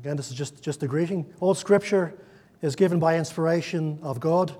Again, 0.00 0.16
this 0.16 0.28
is 0.28 0.36
just, 0.36 0.62
just 0.62 0.82
a 0.82 0.86
greeting. 0.86 1.26
All 1.40 1.54
scripture 1.54 2.14
is 2.60 2.76
given 2.76 2.98
by 2.98 3.16
inspiration 3.16 3.98
of 4.02 4.20
God 4.20 4.54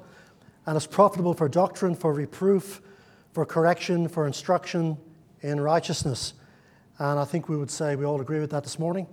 and 0.64 0.76
is 0.76 0.86
profitable 0.86 1.34
for 1.34 1.48
doctrine, 1.48 1.94
for 1.94 2.12
reproof, 2.12 2.80
for 3.32 3.44
correction, 3.44 4.08
for 4.08 4.26
instruction 4.26 4.96
in 5.42 5.60
righteousness. 5.60 6.32
And 6.98 7.18
I 7.20 7.24
think 7.24 7.48
we 7.48 7.56
would 7.56 7.70
say 7.70 7.96
we 7.96 8.06
all 8.06 8.20
agree 8.20 8.40
with 8.40 8.50
that 8.50 8.62
this 8.62 8.78
morning. 8.78 9.06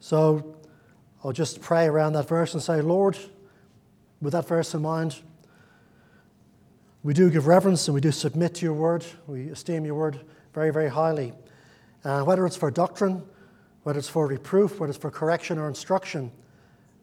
So 0.00 0.56
I'll 1.24 1.32
just 1.32 1.62
pray 1.62 1.86
around 1.86 2.12
that 2.12 2.28
verse 2.28 2.52
and 2.52 2.62
say, 2.62 2.82
Lord, 2.82 3.16
with 4.20 4.34
that 4.34 4.46
verse 4.46 4.74
in 4.74 4.82
mind, 4.82 5.16
we 7.02 7.14
do 7.14 7.30
give 7.30 7.46
reverence 7.46 7.88
and 7.88 7.94
we 7.94 8.02
do 8.02 8.12
submit 8.12 8.54
to 8.56 8.66
your 8.66 8.74
word. 8.74 9.04
We 9.26 9.48
esteem 9.48 9.86
your 9.86 9.94
word 9.94 10.20
very, 10.52 10.72
very 10.72 10.90
highly. 10.90 11.32
Uh, 12.04 12.22
whether 12.22 12.44
it's 12.44 12.56
for 12.56 12.70
doctrine, 12.70 13.22
whether 13.88 13.98
it's 13.98 14.06
for 14.06 14.26
reproof, 14.26 14.80
whether 14.80 14.90
it's 14.90 15.00
for 15.00 15.10
correction 15.10 15.56
or 15.56 15.66
instruction, 15.66 16.30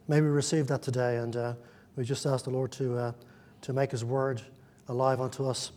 may 0.08 0.22
we 0.22 0.28
receive 0.28 0.68
that 0.68 0.84
today. 0.84 1.18
And 1.18 1.36
uh, 1.36 1.56
we 1.96 2.06
just 2.06 2.28
ask 2.28 2.44
the 2.44 2.52
Lord 2.52 2.72
to, 2.74 2.96
uh, 2.96 3.12
to 3.62 3.74
make 3.74 3.90
his 3.90 4.06
word 4.06 4.40
alive 4.88 5.20
unto 5.20 5.50
us. 5.50 5.72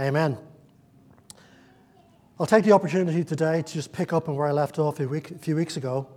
Amen. 0.00 0.38
I'll 2.40 2.46
take 2.46 2.64
the 2.64 2.72
opportunity 2.72 3.22
today 3.22 3.60
to 3.60 3.72
just 3.74 3.92
pick 3.92 4.14
up 4.14 4.30
on 4.30 4.34
where 4.34 4.46
I 4.46 4.52
left 4.52 4.78
off 4.78 4.98
a, 4.98 5.06
week, 5.06 5.30
a 5.30 5.36
few 5.36 5.56
weeks 5.56 5.76
ago, 5.76 6.08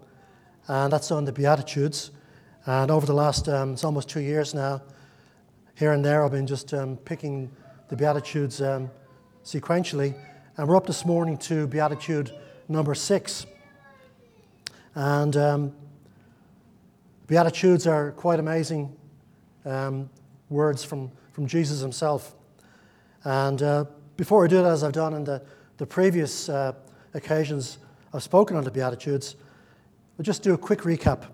and 0.70 0.94
that's 0.94 1.12
on 1.12 1.26
the 1.26 1.34
Beatitudes. 1.34 2.12
And 2.66 2.90
over 2.90 3.06
the 3.06 3.14
last, 3.14 3.50
um, 3.50 3.74
it's 3.74 3.84
almost 3.84 4.08
two 4.08 4.22
years 4.22 4.54
now, 4.54 4.84
here 5.76 5.92
and 5.92 6.06
there, 6.06 6.24
I've 6.24 6.32
been 6.32 6.48
just 6.48 6.74
um, 6.74 6.96
picking 6.96 7.52
the 7.90 7.98
Beatitudes 7.98 8.62
um, 8.62 8.90
sequentially. 9.44 10.18
And 10.56 10.66
we're 10.70 10.78
up 10.78 10.88
this 10.88 11.04
morning 11.04 11.38
to 11.40 11.68
Beatitude 11.68 12.32
number 12.70 12.96
six. 12.96 13.46
And 14.98 15.38
um, 15.38 15.76
Beatitudes 17.28 17.86
are 17.86 18.14
quite 18.14 18.40
amazing 18.40 18.98
um, 19.64 20.10
words 20.50 20.84
from, 20.84 21.12
from 21.34 21.46
Jesus 21.46 21.82
himself. 21.82 22.34
And 23.24 23.62
uh, 23.62 23.86
before 24.16 24.44
I 24.44 24.48
do 24.48 24.56
that, 24.56 24.66
as 24.66 24.84
I've 24.84 24.94
done 24.94 25.14
in 25.14 25.24
the, 25.24 25.44
the 25.78 25.86
previous 25.86 26.50
uh, 26.50 26.74
occasions 27.14 27.78
I've 28.12 28.24
spoken 28.24 28.58
on 28.58 28.64
the 28.64 28.72
Beatitudes, 28.72 29.36
we'll 30.18 30.24
just 30.24 30.42
do 30.42 30.56
a 30.56 30.58
quick 30.58 30.80
recap. 30.80 31.26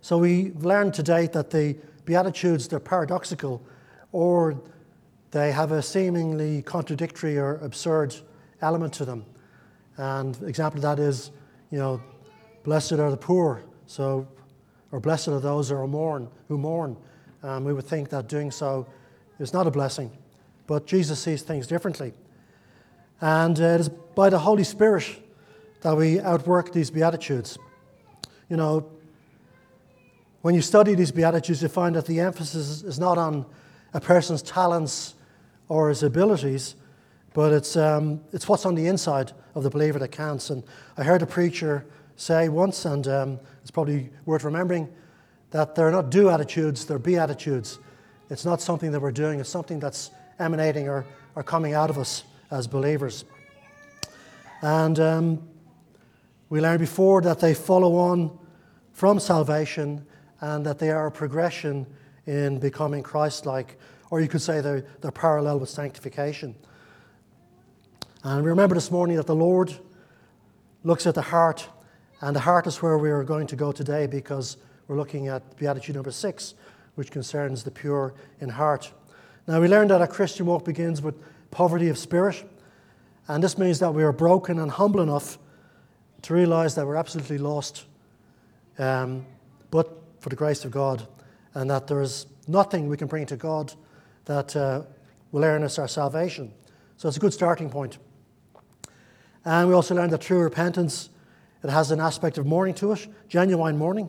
So 0.00 0.18
we've 0.18 0.64
learned 0.64 0.94
to 0.94 1.04
date 1.04 1.32
that 1.34 1.50
the 1.50 1.76
Beatitudes, 2.06 2.66
they're 2.66 2.80
paradoxical 2.80 3.64
or 4.10 4.60
they 5.30 5.52
have 5.52 5.70
a 5.70 5.80
seemingly 5.80 6.62
contradictory 6.62 7.38
or 7.38 7.58
absurd 7.58 8.16
element 8.60 8.94
to 8.94 9.04
them. 9.04 9.26
And 9.96 10.36
example 10.42 10.78
of 10.78 10.82
that 10.82 10.98
is, 10.98 11.30
you 11.70 11.78
know, 11.78 12.02
blessed 12.62 12.92
are 12.92 13.10
the 13.10 13.16
poor, 13.16 13.62
so, 13.86 14.26
or 14.90 15.00
blessed 15.00 15.28
are 15.28 15.40
those 15.40 15.70
who 15.70 15.86
mourn, 15.86 16.28
who 16.48 16.58
mourn. 16.58 16.96
Um, 17.42 17.64
we 17.64 17.72
would 17.72 17.86
think 17.86 18.08
that 18.10 18.28
doing 18.28 18.50
so 18.50 18.86
is 19.38 19.52
not 19.52 19.66
a 19.66 19.70
blessing, 19.70 20.10
but 20.66 20.86
Jesus 20.86 21.20
sees 21.20 21.42
things 21.42 21.66
differently. 21.66 22.12
And 23.20 23.60
uh, 23.60 23.64
it 23.64 23.80
is 23.80 23.88
by 23.88 24.30
the 24.30 24.38
Holy 24.38 24.64
Spirit 24.64 25.06
that 25.82 25.96
we 25.96 26.20
outwork 26.20 26.72
these 26.72 26.90
Beatitudes. 26.90 27.58
You 28.48 28.56
know, 28.56 28.90
when 30.42 30.54
you 30.54 30.62
study 30.62 30.94
these 30.94 31.12
Beatitudes, 31.12 31.62
you 31.62 31.68
find 31.68 31.96
that 31.96 32.06
the 32.06 32.20
emphasis 32.20 32.82
is 32.82 32.98
not 32.98 33.18
on 33.18 33.46
a 33.94 34.00
person's 34.00 34.42
talents 34.42 35.14
or 35.68 35.88
his 35.88 36.02
abilities, 36.02 36.74
but 37.34 37.52
it's, 37.52 37.76
um, 37.76 38.20
it's 38.32 38.48
what's 38.48 38.66
on 38.66 38.74
the 38.74 38.86
inside 38.86 39.32
of 39.54 39.62
the 39.62 39.70
believer 39.70 39.98
that 39.98 40.08
counts. 40.08 40.50
And 40.50 40.62
I 40.96 41.04
heard 41.04 41.22
a 41.22 41.26
preacher 41.26 41.86
say 42.22 42.48
once, 42.48 42.84
and 42.84 43.08
um, 43.08 43.40
it's 43.62 43.70
probably 43.72 44.08
worth 44.26 44.44
remembering, 44.44 44.88
that 45.50 45.74
they're 45.74 45.90
not 45.90 46.08
do 46.08 46.30
attitudes, 46.30 46.86
they're 46.86 46.98
be 46.98 47.16
attitudes. 47.16 47.80
It's 48.30 48.44
not 48.44 48.60
something 48.60 48.92
that 48.92 49.00
we're 49.00 49.10
doing, 49.10 49.40
it's 49.40 49.48
something 49.48 49.80
that's 49.80 50.12
emanating 50.38 50.88
or, 50.88 51.04
or 51.34 51.42
coming 51.42 51.74
out 51.74 51.90
of 51.90 51.98
us 51.98 52.22
as 52.50 52.68
believers. 52.68 53.24
And 54.62 55.00
um, 55.00 55.48
we 56.48 56.60
learned 56.60 56.78
before 56.78 57.22
that 57.22 57.40
they 57.40 57.54
follow 57.54 57.96
on 57.96 58.38
from 58.92 59.18
salvation 59.18 60.06
and 60.40 60.64
that 60.64 60.78
they 60.78 60.90
are 60.90 61.08
a 61.08 61.10
progression 61.10 61.86
in 62.26 62.60
becoming 62.60 63.02
Christ 63.02 63.46
like, 63.46 63.76
or 64.10 64.20
you 64.20 64.28
could 64.28 64.42
say 64.42 64.60
they're, 64.60 64.86
they're 65.00 65.10
parallel 65.10 65.58
with 65.58 65.70
sanctification. 65.70 66.54
And 68.22 68.44
we 68.44 68.50
remember 68.50 68.76
this 68.76 68.92
morning 68.92 69.16
that 69.16 69.26
the 69.26 69.34
Lord 69.34 69.74
looks 70.84 71.06
at 71.06 71.16
the 71.16 71.22
heart, 71.22 71.68
and 72.22 72.34
the 72.34 72.40
heart 72.40 72.66
is 72.66 72.80
where 72.80 72.96
we 72.96 73.10
are 73.10 73.24
going 73.24 73.48
to 73.48 73.56
go 73.56 73.72
today 73.72 74.06
because 74.06 74.56
we're 74.86 74.96
looking 74.96 75.28
at 75.28 75.56
Beatitude 75.56 75.96
number 75.96 76.12
six, 76.12 76.54
which 76.94 77.10
concerns 77.10 77.64
the 77.64 77.70
pure 77.70 78.14
in 78.40 78.48
heart. 78.48 78.92
Now, 79.46 79.60
we 79.60 79.66
learned 79.66 79.90
that 79.90 80.00
a 80.00 80.06
Christian 80.06 80.46
walk 80.46 80.64
begins 80.64 81.02
with 81.02 81.16
poverty 81.50 81.88
of 81.88 81.98
spirit, 81.98 82.44
and 83.26 83.42
this 83.42 83.58
means 83.58 83.80
that 83.80 83.92
we 83.92 84.04
are 84.04 84.12
broken 84.12 84.60
and 84.60 84.70
humble 84.70 85.00
enough 85.00 85.38
to 86.22 86.32
realize 86.32 86.76
that 86.76 86.86
we're 86.86 86.96
absolutely 86.96 87.38
lost. 87.38 87.84
Um, 88.78 89.26
but 89.72 89.90
for 90.20 90.28
the 90.28 90.36
grace 90.36 90.64
of 90.64 90.70
God, 90.70 91.06
and 91.54 91.68
that 91.70 91.88
there 91.88 92.00
is 92.00 92.26
nothing 92.46 92.88
we 92.88 92.96
can 92.96 93.08
bring 93.08 93.26
to 93.26 93.36
God 93.36 93.72
that 94.26 94.54
uh, 94.54 94.82
will 95.32 95.42
earn 95.42 95.64
us 95.64 95.78
our 95.78 95.88
salvation. 95.88 96.52
So 96.96 97.08
it's 97.08 97.16
a 97.16 97.20
good 97.20 97.34
starting 97.34 97.68
point. 97.68 97.98
And 99.44 99.68
we 99.68 99.74
also 99.74 99.96
learned 99.96 100.12
that 100.12 100.20
true 100.20 100.38
repentance, 100.38 101.10
it 101.62 101.70
has 101.70 101.90
an 101.90 102.00
aspect 102.00 102.38
of 102.38 102.46
mourning 102.46 102.74
to 102.74 102.92
it, 102.92 103.06
genuine 103.28 103.78
mourning, 103.78 104.08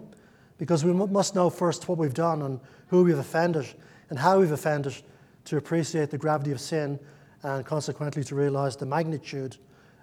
because 0.58 0.84
we 0.84 0.94
must 0.94 1.36
know 1.36 1.50
first 1.50 1.88
what 1.88 1.98
we've 1.98 2.14
done 2.14 2.42
and 2.42 2.60
who 2.88 3.04
we've 3.04 3.18
offended 3.18 3.68
and 4.10 4.20
how 4.20 4.40
we've 4.40 4.52
offended 4.52 4.96
to 5.46 5.58
appreciate 5.58 6.10
the 6.10 6.18
gravity 6.18 6.52
of 6.52 6.60
sin 6.60 7.00
and 7.44 7.66
consequently 7.66 8.24
to 8.24 8.36
realize 8.36 8.76
the 8.76 8.86
magnitude 8.86 9.58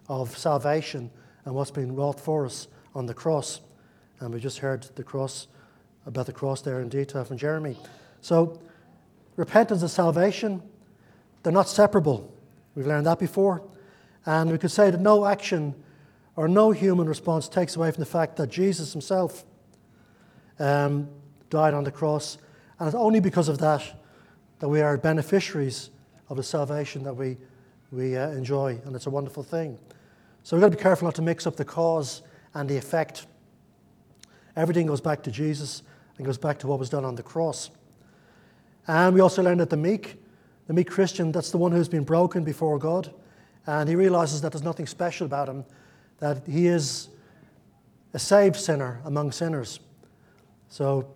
of 0.09 0.37
salvation 0.37 1.11
and 1.45 1.55
what's 1.55 1.71
been 1.71 1.95
wrought 1.95 2.21
for 2.21 2.45
us 2.45 2.69
on 2.95 3.07
the 3.07 3.15
cross. 3.15 3.61
And 4.21 4.35
we 4.35 4.41
just 4.41 4.59
heard 4.59 4.83
the 4.95 5.03
cross 5.03 5.47
about 6.07 6.27
the 6.27 6.33
cross 6.33 6.61
there 6.61 6.81
in 6.81 6.89
detail 6.89 7.25
from 7.25 7.39
Jeremy. 7.39 7.77
So, 8.21 8.61
repentance 9.37 9.81
and 9.81 9.91
salvation, 9.91 10.63
they're 11.43 11.53
not 11.53 11.69
separable. 11.69 12.33
We've 12.75 12.87
learned 12.87 13.07
that 13.07 13.19
before. 13.19 13.63
And 14.27 14.51
we 14.51 14.59
could 14.59 14.71
say 14.71 14.91
that 14.91 15.01
no 15.01 15.25
action 15.25 15.75
or 16.37 16.49
no 16.49 16.71
human 16.71 17.09
response 17.09 17.49
takes 17.49 17.77
away 17.77 17.91
from 17.91 18.01
the 18.01 18.11
fact 18.11 18.37
that 18.37 18.49
Jesus 18.49 18.93
himself 18.93 19.45
um, 20.59 21.09
died 21.49 21.75
on 21.75 21.85
the 21.85 21.91
cross. 21.91 22.39
And 22.79 22.87
it's 22.87 22.97
only 22.97 23.21
because 23.21 23.49
of 23.49 23.59
that 23.59 23.83
that 24.61 24.69
we 24.69 24.81
are 24.81 24.97
beneficiaries 24.97 25.91
of 26.29 26.37
the 26.37 26.43
salvation 26.43 27.03
that 27.03 27.15
we, 27.15 27.37
we 27.91 28.17
uh, 28.17 28.31
enjoy. 28.31 28.81
And 28.85 28.95
it's 28.95 29.07
a 29.07 29.11
wonderful 29.11 29.43
thing. 29.43 29.79
So 30.43 30.57
we've 30.57 30.63
got 30.63 30.71
to 30.71 30.77
be 30.77 30.83
careful 30.83 31.07
not 31.07 31.15
to 31.17 31.23
mix 31.23 31.47
up 31.47 31.57
the 31.57 31.65
cause 31.65 32.23
and 32.55 32.69
the 32.69 32.77
effect. 32.77 33.27
Everything 34.57 34.87
goes 34.87 35.01
back 35.01 35.23
to 35.25 35.31
Jesus 35.31 35.83
and 36.17 36.27
goes 36.27 36.39
back 36.39 36.59
to 36.61 36.67
what 36.67 36.79
was 36.79 36.91
done 36.91 37.05
on 37.05 37.15
the 37.15 37.23
cross. 37.23 37.71
And 38.87 39.15
we 39.15 39.21
also 39.21 39.43
learn 39.43 39.59
that 39.59 39.71
the 39.71 39.77
meek, 39.77 40.17
the 40.67 40.75
meek 40.75 40.91
Christian, 40.91 41.33
that's 41.33 41.51
the 41.51 41.59
one 41.59 41.73
who's 41.73 41.89
been 41.89 42.05
broken 42.05 42.45
before 42.45 42.79
God. 42.79 43.13
And 43.67 43.89
he 43.89 43.95
realizes 43.95 44.41
that 44.43 44.53
there's 44.53 44.65
nothing 44.65 44.87
special 44.87 45.27
about 45.27 45.49
him, 45.49 45.65
that 46.21 46.47
he 46.47 46.67
is 46.67 47.09
a 48.15 48.19
saved 48.19 48.57
sinner 48.57 49.01
among 49.05 49.33
sinners. 49.33 49.81
So 50.69 51.13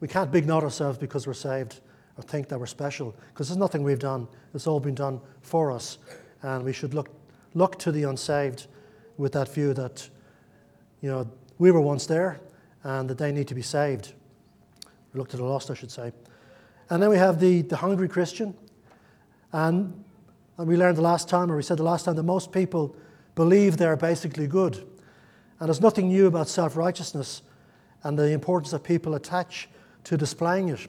we 0.00 0.08
can't 0.08 0.30
big 0.30 0.46
note 0.46 0.64
ourselves 0.64 0.98
because 0.98 1.26
we're 1.26 1.34
saved 1.34 1.80
or 2.16 2.22
think 2.22 2.48
that 2.48 2.58
we're 2.58 2.66
special, 2.66 3.14
because 3.32 3.48
there's 3.48 3.58
nothing 3.58 3.82
we've 3.82 3.98
done. 3.98 4.28
It's 4.54 4.66
all 4.66 4.80
been 4.80 4.94
done 4.94 5.20
for 5.40 5.70
us. 5.70 5.98
And 6.42 6.64
we 6.64 6.72
should 6.72 6.94
look, 6.94 7.08
look 7.54 7.78
to 7.80 7.92
the 7.92 8.04
unsaved 8.04 8.66
with 9.16 9.32
that 9.32 9.48
view 9.48 9.72
that, 9.74 10.08
you 11.00 11.10
know, 11.10 11.30
we 11.58 11.70
were 11.70 11.80
once 11.80 12.06
there, 12.06 12.40
and 12.84 13.08
that 13.08 13.18
they 13.18 13.32
need 13.32 13.48
to 13.48 13.54
be 13.54 13.62
saved. 13.62 14.12
Looked 15.14 15.34
at 15.34 15.40
the 15.40 15.46
lost, 15.46 15.70
I 15.70 15.74
should 15.74 15.90
say. 15.90 16.12
And 16.90 17.02
then 17.02 17.10
we 17.10 17.16
have 17.16 17.38
the, 17.38 17.62
the 17.62 17.76
hungry 17.76 18.08
Christian. 18.08 18.54
And, 19.52 20.04
and 20.58 20.66
we 20.66 20.76
learned 20.76 20.96
the 20.96 21.02
last 21.02 21.28
time, 21.28 21.50
or 21.50 21.56
we 21.56 21.62
said 21.62 21.78
the 21.78 21.82
last 21.84 22.04
time, 22.04 22.16
that 22.16 22.22
most 22.24 22.52
people 22.52 22.96
believe 23.34 23.76
they're 23.76 23.96
basically 23.96 24.46
good. 24.46 24.76
And 25.58 25.68
there's 25.68 25.80
nothing 25.80 26.08
new 26.08 26.26
about 26.26 26.48
self 26.48 26.76
righteousness 26.76 27.42
and 28.02 28.18
the 28.18 28.32
importance 28.32 28.72
that 28.72 28.82
people 28.82 29.14
attach 29.14 29.68
to 30.04 30.16
displaying 30.16 30.68
it. 30.68 30.88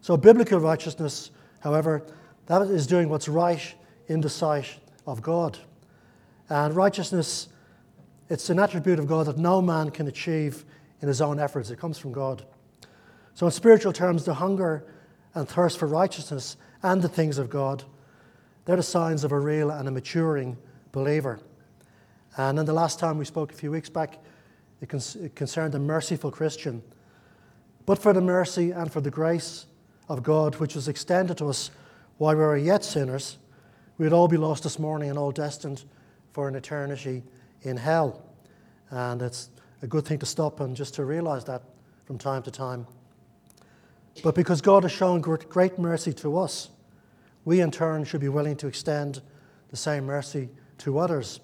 So, 0.00 0.16
biblical 0.16 0.60
righteousness, 0.60 1.30
however, 1.60 2.04
that 2.46 2.62
is 2.62 2.86
doing 2.86 3.08
what's 3.08 3.28
right 3.28 3.74
in 4.08 4.20
the 4.20 4.28
sight 4.28 4.78
of 5.06 5.22
God. 5.22 5.58
And 6.48 6.74
righteousness, 6.74 7.48
it's 8.28 8.50
an 8.50 8.58
attribute 8.58 8.98
of 8.98 9.06
God 9.06 9.26
that 9.26 9.38
no 9.38 9.62
man 9.62 9.90
can 9.90 10.08
achieve 10.08 10.64
in 11.00 11.08
his 11.08 11.20
own 11.20 11.38
efforts. 11.38 11.70
It 11.70 11.78
comes 11.78 11.96
from 11.96 12.12
God. 12.12 12.44
So, 13.34 13.46
in 13.46 13.52
spiritual 13.52 13.92
terms, 13.92 14.24
the 14.24 14.34
hunger 14.34 14.84
and 15.34 15.48
thirst 15.48 15.78
for 15.78 15.86
righteousness 15.86 16.56
and 16.82 17.00
the 17.00 17.08
things 17.08 17.38
of 17.38 17.48
God, 17.48 17.84
they're 18.64 18.76
the 18.76 18.82
signs 18.82 19.24
of 19.24 19.32
a 19.32 19.38
real 19.38 19.70
and 19.70 19.88
a 19.88 19.90
maturing 19.90 20.56
believer. 20.92 21.40
And 22.36 22.58
then 22.58 22.66
the 22.66 22.72
last 22.72 22.98
time 22.98 23.18
we 23.18 23.24
spoke 23.24 23.52
a 23.52 23.56
few 23.56 23.70
weeks 23.70 23.88
back, 23.88 24.18
It, 24.80 24.92
it 25.16 25.34
concerned 25.34 25.72
the 25.72 25.78
merciful 25.78 26.30
Christian. 26.30 26.82
But 27.84 27.98
for 27.98 28.14
the 28.14 28.20
mercy 28.20 28.72
and 28.72 28.90
for 28.90 29.02
the 29.02 29.10
grace 29.10 29.66
of 30.08 30.22
God, 30.22 30.56
which 30.56 30.74
was 30.74 30.88
extended 30.88 31.36
to 31.38 31.48
us 31.48 31.70
while 32.18 32.34
we 32.34 32.42
were 32.42 32.56
yet 32.56 32.84
sinners, 32.84 33.38
we 33.98 34.06
would 34.06 34.14
all 34.14 34.28
be 34.28 34.38
lost 34.38 34.62
this 34.62 34.78
morning 34.78 35.10
and 35.10 35.18
all 35.18 35.32
destined 35.32 35.84
for 36.32 36.48
an 36.48 36.54
eternity 36.54 37.22
in 37.62 37.76
hell. 37.76 38.22
And 38.90 39.22
it's 39.22 39.50
a 39.82 39.86
good 39.86 40.06
thing 40.06 40.18
to 40.20 40.26
stop 40.26 40.60
and 40.60 40.76
just 40.76 40.94
to 40.94 41.04
realize 41.04 41.44
that 41.44 41.62
from 42.06 42.18
time 42.18 42.42
to 42.42 42.50
time. 42.50 42.86
But 44.22 44.34
because 44.34 44.62
God 44.62 44.82
has 44.84 44.92
shown 44.92 45.20
great 45.20 45.78
mercy 45.78 46.12
to 46.14 46.38
us, 46.38 46.70
we 47.44 47.60
in 47.60 47.70
turn 47.70 48.04
should 48.04 48.20
be 48.20 48.28
willing 48.28 48.56
to 48.56 48.66
extend 48.66 49.20
the 49.68 49.76
same 49.76 50.06
mercy 50.06 50.48
to 50.80 50.98
others. 50.98 51.40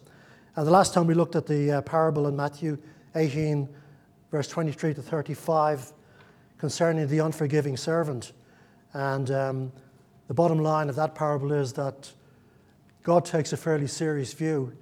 And 0.54 0.66
the 0.66 0.70
last 0.70 0.94
time 0.94 1.06
we 1.06 1.14
looked 1.14 1.36
at 1.36 1.46
the 1.46 1.72
uh, 1.72 1.80
parable 1.82 2.26
in 2.26 2.36
Matthew 2.36 2.78
18, 3.14 3.68
verse 4.30 4.48
23 4.48 4.94
to 4.94 5.02
35, 5.02 5.92
concerning 6.58 7.06
the 7.08 7.18
unforgiving 7.18 7.76
servant. 7.76 8.32
And 8.92 9.30
um, 9.30 9.72
the 10.28 10.34
bottom 10.34 10.58
line 10.58 10.88
of 10.88 10.96
that 10.96 11.14
parable 11.14 11.52
is 11.52 11.72
that 11.74 12.10
God 13.02 13.24
takes 13.24 13.52
a 13.52 13.56
fairly 13.56 13.86
serious 13.86 14.32
view 14.32 14.72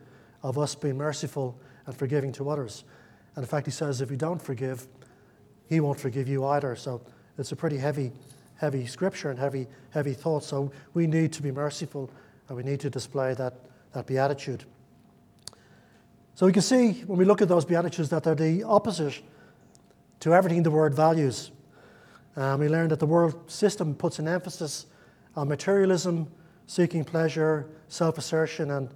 of 0.42 0.58
us 0.58 0.74
being 0.74 0.96
merciful 0.96 1.58
and 1.86 1.96
forgiving 1.96 2.32
to 2.32 2.48
others. 2.48 2.84
And 3.36 3.42
in 3.42 3.48
fact, 3.48 3.66
He 3.66 3.72
says 3.72 4.00
if 4.00 4.10
you 4.10 4.16
don't 4.16 4.40
forgive, 4.40 4.86
He 5.68 5.80
won't 5.80 5.98
forgive 5.98 6.28
you 6.28 6.46
either. 6.46 6.76
So 6.76 7.02
it's 7.36 7.52
a 7.52 7.56
pretty 7.56 7.78
heavy, 7.78 8.12
heavy 8.56 8.86
scripture 8.86 9.30
and 9.30 9.38
heavy, 9.38 9.66
heavy 9.90 10.14
thought. 10.14 10.44
So 10.44 10.70
we 10.94 11.06
need 11.06 11.32
to 11.32 11.42
be 11.42 11.50
merciful 11.50 12.10
and 12.48 12.56
we 12.56 12.62
need 12.62 12.80
to 12.80 12.90
display 12.90 13.34
that, 13.34 13.54
that 13.94 14.06
beatitude. 14.06 14.64
So 16.35 16.46
we 16.46 16.52
can 16.52 16.62
see 16.62 17.05
when 17.06 17.19
we 17.19 17.25
look 17.25 17.41
at 17.41 17.49
those 17.49 17.64
beatitudes 17.64 18.11
that 18.11 18.25
they're 18.25 18.35
the 18.35 18.64
opposite 18.64 19.23
to 20.20 20.35
everything 20.35 20.62
the 20.62 20.70
word 20.70 20.94
values. 20.94 21.52
Um, 22.37 22.61
we 22.61 22.69
learned 22.69 22.91
that 22.91 22.99
the 22.99 23.06
world 23.06 23.50
system 23.50 23.94
puts 23.94 24.19
an 24.19 24.26
emphasis 24.26 24.87
on 25.37 25.49
materialism, 25.49 26.26
seeking 26.67 27.05
pleasure, 27.05 27.69
self 27.88 28.19
assertion, 28.19 28.73
and, 28.73 28.91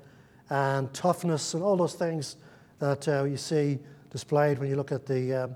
and 0.50 0.92
toughness, 0.92 1.54
and 1.54 1.62
all 1.62 1.76
those 1.76 1.94
things 1.94 2.36
that 2.80 3.06
uh, 3.06 3.24
you 3.24 3.36
see 3.36 3.78
displayed 4.10 4.58
when 4.58 4.68
you 4.68 4.74
look 4.76 4.90
at 4.90 5.06
the, 5.06 5.32
um, 5.32 5.54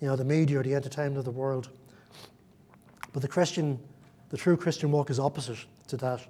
you 0.00 0.08
know, 0.08 0.16
the 0.16 0.24
media 0.24 0.60
or 0.60 0.62
the 0.62 0.74
entertainment 0.74 1.18
of 1.18 1.24
the 1.24 1.30
world. 1.30 1.70
But 3.14 3.22
the 3.22 3.28
Christian, 3.28 3.78
the 4.28 4.36
true 4.36 4.56
Christian 4.56 4.90
walk 4.90 5.08
is 5.08 5.18
opposite 5.18 5.64
to 5.88 5.96
that. 5.98 6.20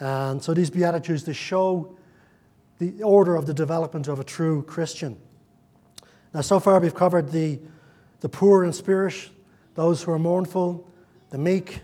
And 0.00 0.42
so 0.42 0.54
these 0.54 0.70
Beatitudes, 0.70 1.24
they 1.24 1.34
show 1.34 1.96
the 2.78 3.02
order 3.02 3.36
of 3.36 3.46
the 3.46 3.52
development 3.52 4.08
of 4.08 4.18
a 4.18 4.24
true 4.24 4.62
Christian. 4.62 5.18
Now, 6.32 6.40
so 6.40 6.58
far 6.58 6.80
we've 6.80 6.94
covered 6.94 7.30
the, 7.30 7.60
the 8.20 8.28
poor 8.28 8.64
in 8.64 8.72
spirit, 8.72 9.28
those 9.74 10.02
who 10.02 10.12
are 10.12 10.18
mournful, 10.18 10.88
the 11.28 11.38
meek, 11.38 11.80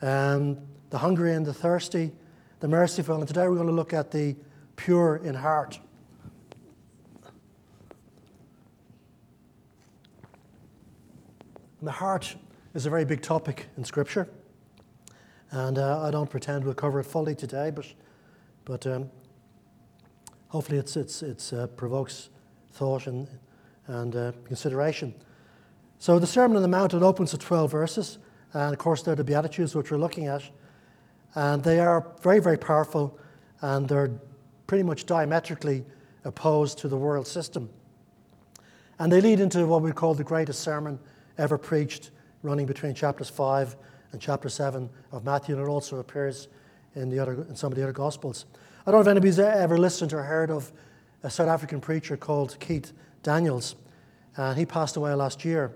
um, 0.00 0.58
the 0.90 0.98
hungry 0.98 1.34
and 1.34 1.44
the 1.44 1.52
thirsty, 1.52 2.12
the 2.60 2.68
merciful. 2.68 3.16
And 3.16 3.26
today 3.26 3.48
we're 3.48 3.56
going 3.56 3.66
to 3.66 3.72
look 3.72 3.92
at 3.92 4.12
the 4.12 4.36
pure 4.76 5.16
in 5.16 5.34
heart. 5.34 5.80
And 11.80 11.88
the 11.88 11.92
heart 11.92 12.36
is 12.74 12.86
a 12.86 12.90
very 12.90 13.04
big 13.04 13.22
topic 13.22 13.66
in 13.76 13.84
Scripture. 13.84 14.28
And 15.52 15.78
uh, 15.78 16.02
I 16.02 16.10
don't 16.10 16.30
pretend 16.30 16.64
we'll 16.64 16.72
cover 16.72 17.00
it 17.00 17.04
fully 17.04 17.34
today, 17.34 17.70
but, 17.70 17.86
but 18.64 18.86
um, 18.86 19.10
hopefully 20.48 20.78
it's, 20.78 20.96
it's, 20.96 21.22
it's 21.22 21.52
uh, 21.52 21.66
provokes 21.68 22.30
thought 22.72 23.06
and, 23.06 23.28
and 23.86 24.16
uh, 24.16 24.32
consideration. 24.46 25.14
So 25.98 26.18
the 26.18 26.26
Sermon 26.26 26.56
on 26.56 26.62
the 26.62 26.68
Mount, 26.68 26.94
it 26.94 27.02
opens 27.02 27.32
with 27.32 27.42
12 27.42 27.70
verses. 27.70 28.18
And 28.54 28.72
of 28.72 28.78
course, 28.78 29.02
they're 29.02 29.14
the 29.14 29.24
Beatitudes 29.24 29.74
which 29.74 29.90
we're 29.90 29.98
looking 29.98 30.26
at. 30.26 30.42
And 31.34 31.62
they 31.62 31.80
are 31.80 32.06
very, 32.22 32.38
very 32.38 32.58
powerful, 32.58 33.18
and 33.60 33.86
they're 33.86 34.10
pretty 34.66 34.84
much 34.84 35.04
diametrically 35.04 35.84
opposed 36.24 36.78
to 36.78 36.88
the 36.88 36.96
world 36.96 37.26
system. 37.26 37.68
And 38.98 39.12
they 39.12 39.20
lead 39.20 39.38
into 39.38 39.66
what 39.66 39.82
we 39.82 39.92
call 39.92 40.14
the 40.14 40.24
greatest 40.24 40.60
sermon 40.60 40.98
ever 41.36 41.58
preached 41.58 42.10
running 42.42 42.66
between 42.66 42.94
chapters 42.94 43.28
5 43.28 43.76
and 44.12 44.20
chapter 44.20 44.48
7 44.48 44.88
of 45.10 45.24
Matthew, 45.24 45.56
and 45.56 45.66
it 45.66 45.68
also 45.68 45.98
appears 45.98 46.48
in, 46.94 47.08
the 47.08 47.18
other, 47.18 47.44
in 47.48 47.56
some 47.56 47.72
of 47.72 47.76
the 47.76 47.82
other 47.82 47.92
Gospels. 47.92 48.46
I 48.86 48.90
don't 48.90 48.98
know 48.98 49.02
if 49.02 49.08
anybody's 49.08 49.38
ever 49.38 49.78
listened 49.78 50.12
or 50.12 50.22
heard 50.22 50.50
of 50.50 50.72
a 51.22 51.30
South 51.30 51.48
African 51.48 51.80
preacher 51.80 52.16
called 52.16 52.56
Keith 52.60 52.92
Daniels, 53.22 53.76
and 54.36 54.58
he 54.58 54.66
passed 54.66 54.96
away 54.96 55.14
last 55.14 55.44
year. 55.44 55.72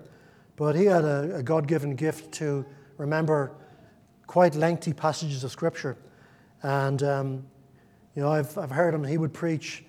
But 0.55 0.75
he 0.75 0.85
had 0.85 1.05
a, 1.05 1.37
a 1.37 1.43
God 1.43 1.67
given 1.67 1.95
gift 1.95 2.31
to 2.33 2.65
remember 2.97 3.51
quite 4.25 4.55
lengthy 4.55 4.93
passages 4.93 5.43
of 5.43 5.51
Scripture. 5.51 5.97
And, 6.63 7.01
um, 7.03 7.45
you 8.15 8.23
know, 8.23 8.31
I've, 8.31 8.57
I've 8.57 8.71
heard 8.71 8.93
him, 8.93 9.03
he 9.03 9.17
would 9.17 9.33
preach, 9.33 9.83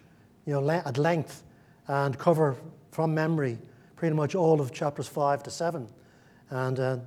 you 0.46 0.52
know, 0.52 0.70
at 0.70 0.98
length 0.98 1.42
and 1.88 2.16
cover 2.18 2.56
from 2.92 3.14
memory 3.14 3.58
pretty 3.96 4.14
much 4.14 4.34
all 4.34 4.60
of 4.60 4.72
chapters 4.72 5.08
5 5.08 5.42
to 5.42 5.50
7. 5.50 5.88
And 6.50 6.78
uh, 6.78 6.98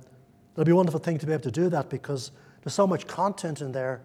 it'll 0.52 0.64
be 0.64 0.72
a 0.72 0.76
wonderful 0.76 1.00
thing 1.00 1.18
to 1.18 1.26
be 1.26 1.32
able 1.32 1.42
to 1.42 1.50
do 1.50 1.68
that 1.68 1.88
because 1.88 2.30
there's 2.62 2.74
so 2.74 2.86
much 2.86 3.06
content 3.06 3.60
in 3.60 3.72
there 3.72 4.02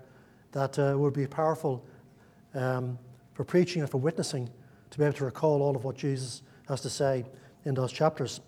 that 0.51 0.79
uh, 0.79 0.95
would 0.97 1.13
be 1.13 1.27
powerful 1.27 1.85
um, 2.53 2.97
for 3.33 3.43
preaching 3.43 3.81
and 3.81 3.91
for 3.91 3.97
witnessing 3.97 4.49
to 4.89 4.97
be 4.97 5.03
able 5.03 5.13
to 5.13 5.25
recall 5.25 5.61
all 5.61 5.75
of 5.75 5.83
what 5.83 5.95
Jesus 5.95 6.41
has 6.67 6.81
to 6.81 6.89
say 6.89 7.25
in 7.65 7.75
those 7.75 7.91
chapters. 7.91 8.41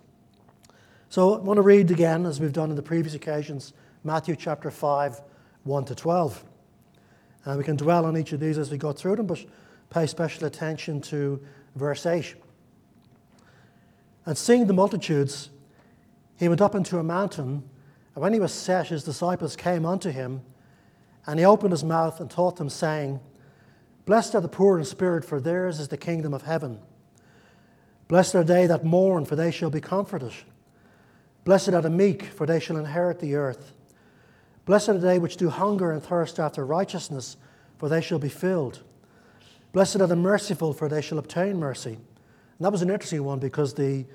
So 1.10 1.36
I 1.36 1.40
want 1.40 1.58
to 1.58 1.62
read 1.62 1.92
again, 1.92 2.26
as 2.26 2.40
we've 2.40 2.54
done 2.54 2.70
in 2.70 2.76
the 2.76 2.82
previous 2.82 3.14
occasions, 3.14 3.74
Matthew 4.04 4.36
chapter 4.36 4.72
5, 4.72 5.22
1 5.64 5.86
to 5.86 5.96
12. 5.96 6.44
And 7.46 7.58
we 7.58 7.64
can 7.64 7.76
dwell 7.76 8.06
on 8.06 8.18
each 8.18 8.32
of 8.32 8.40
these 8.40 8.58
as 8.58 8.72
we 8.72 8.78
go 8.78 8.92
through 8.92 9.16
them, 9.16 9.28
but 9.28 9.44
pay 9.90 10.06
special 10.06 10.46
attention 10.46 11.02
to 11.02 11.42
verse 11.76 12.06
8. 12.06 12.36
And 14.26 14.38
seeing 14.38 14.68
the 14.68 14.74
multitudes, 14.74 15.50
he 16.38 16.48
went 16.48 16.62
up 16.62 16.76
into 16.76 17.00
a 17.00 17.04
mountain, 17.04 17.64
and 18.20 18.24
when 18.24 18.34
he 18.34 18.42
was 18.42 18.52
set, 18.52 18.88
his 18.88 19.06
disciples 19.06 19.56
came 19.56 19.86
unto 19.86 20.10
him, 20.10 20.42
and 21.26 21.40
he 21.40 21.46
opened 21.46 21.72
his 21.72 21.86
mouth 21.86 22.20
and 22.20 22.30
taught 22.30 22.58
them, 22.58 22.70
saying, 22.70 23.22
Blessed 24.06 24.36
are 24.36 24.42
the 24.42 24.50
poor 24.50 24.78
in 24.78 24.84
spirit, 24.84 25.24
for 25.24 25.40
theirs 25.40 25.80
is 25.80 25.88
the 25.88 25.96
kingdom 25.96 26.34
of 26.34 26.42
heaven. 26.42 26.80
Blessed 28.10 28.36
are 28.36 28.44
they 28.44 28.68
that 28.68 28.84
mourn, 28.84 29.24
for 29.24 29.38
they 29.38 29.52
shall 29.52 29.70
be 29.70 29.80
comforted. 29.80 30.34
Blessed 31.46 31.70
are 31.70 31.82
the 31.82 31.90
meek, 31.90 32.24
for 32.24 32.46
they 32.46 32.60
shall 32.60 32.76
inherit 32.76 33.22
the 33.22 33.36
earth. 33.36 33.72
Blessed 34.66 34.90
are 34.90 34.98
they 34.98 35.18
which 35.18 35.38
do 35.38 35.48
hunger 35.48 35.90
and 35.90 36.04
thirst 36.04 36.42
after 36.42 36.66
righteousness, 36.66 37.38
for 37.78 37.88
they 37.88 38.02
shall 38.02 38.20
be 38.20 38.28
filled. 38.28 38.84
Blessed 39.72 40.02
are 40.02 40.08
the 40.08 40.18
merciful, 40.18 40.74
for 40.74 40.90
they 40.90 41.02
shall 41.02 41.20
obtain 41.20 41.58
mercy. 41.58 41.94
And 41.94 42.66
that 42.66 42.74
was 42.74 42.82
an 42.82 42.90
interesting 42.90 43.24
one 43.24 43.40
because 43.40 43.76
the 43.76 44.06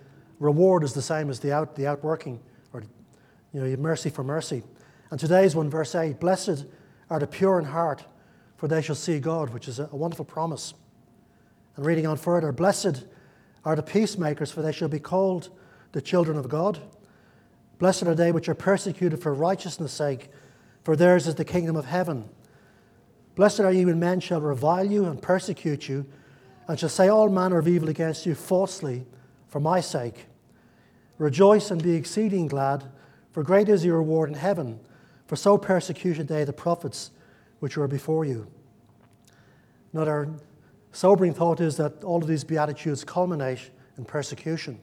reward 0.41 0.85
is 0.85 0.93
the 0.93 1.01
same 1.01 1.31
as 1.31 1.41
the, 1.41 1.53
out, 1.53 1.75
the 1.75 1.87
outworking, 1.87 2.35
or 2.35 2.41
you 3.55 3.61
know, 3.61 3.77
mercy 3.77 4.11
for 4.11 4.25
mercy. 4.25 4.63
And 5.11 5.21
today's 5.21 5.55
one, 5.55 5.71
verse 5.71 5.95
8 5.95 6.19
Blessed 6.19 6.67
are 7.09 7.21
the 7.21 7.27
pure 7.27 7.59
in 7.59 7.65
heart, 7.65 8.05
for 8.57 8.67
they 8.69 8.83
shall 8.83 8.97
see 8.97 9.21
God, 9.21 9.51
which 9.51 9.69
is 9.69 9.79
a, 9.79 9.89
a 9.93 9.97
wonderful 9.97 10.25
promise. 10.25 10.75
And 11.77 11.87
reading 11.87 12.07
on 12.07 12.17
further, 12.17 12.53
Blessed 12.53 13.05
are 13.65 13.77
the 13.77 13.83
peacemakers, 13.83 14.51
for 14.51 14.61
they 14.61 14.73
shall 14.73 14.89
be 14.89 14.99
called 14.99 15.51
the 15.93 16.03
children 16.03 16.37
of 16.37 16.49
God. 16.49 16.81
Blessed 17.79 18.05
are 18.05 18.15
they 18.15 18.33
which 18.33 18.49
are 18.49 18.55
persecuted 18.55 19.23
for 19.23 19.33
righteousness' 19.33 19.93
sake, 19.93 20.31
for 20.83 20.97
theirs 20.97 21.27
is 21.27 21.37
the 21.37 21.45
kingdom 21.45 21.77
of 21.77 21.87
heaven. 21.87 22.29
Blessed 23.37 23.61
are 23.61 23.73
you 23.73 23.87
when 23.87 24.01
men 24.01 24.21
shall 24.21 24.41
revile 24.41 24.85
you 24.85 25.07
and 25.07 25.23
persecute 25.23 25.89
you, 25.89 26.07
and 26.67 26.79
shall 26.79 26.89
say 26.89 27.09
all 27.09 27.29
manner 27.29 27.59
of 27.59 27.69
evil 27.69 27.89
against 27.89 28.27
you 28.27 28.35
falsely 28.35 29.07
for 29.49 29.61
my 29.61 29.81
sake. 29.81 30.27
Rejoice 31.19 31.71
and 31.71 31.83
be 31.83 31.95
exceeding 31.95 32.49
glad, 32.49 32.85
for 33.35 33.43
great 33.43 33.69
is 33.69 33.85
your 33.85 33.99
reward 33.99 34.31
in 34.31 34.37
heaven, 34.37 34.79
for 35.27 35.35
so 35.35 35.59
persecuted 35.59 36.29
they 36.29 36.45
the 36.45 36.53
prophets 36.53 37.11
which 37.59 37.77
were 37.77 37.89
before 37.89 38.25
you. 38.25 38.47
Another 39.93 40.31
sobering 40.93 41.35
thought 41.35 41.61
is 41.61 41.77
that 41.77 42.05
all 42.05 42.23
of 42.23 42.29
these 42.29 42.45
Beatitudes 42.45 43.03
culminate 43.03 43.71
in 43.99 44.05
persecution. 44.05 44.79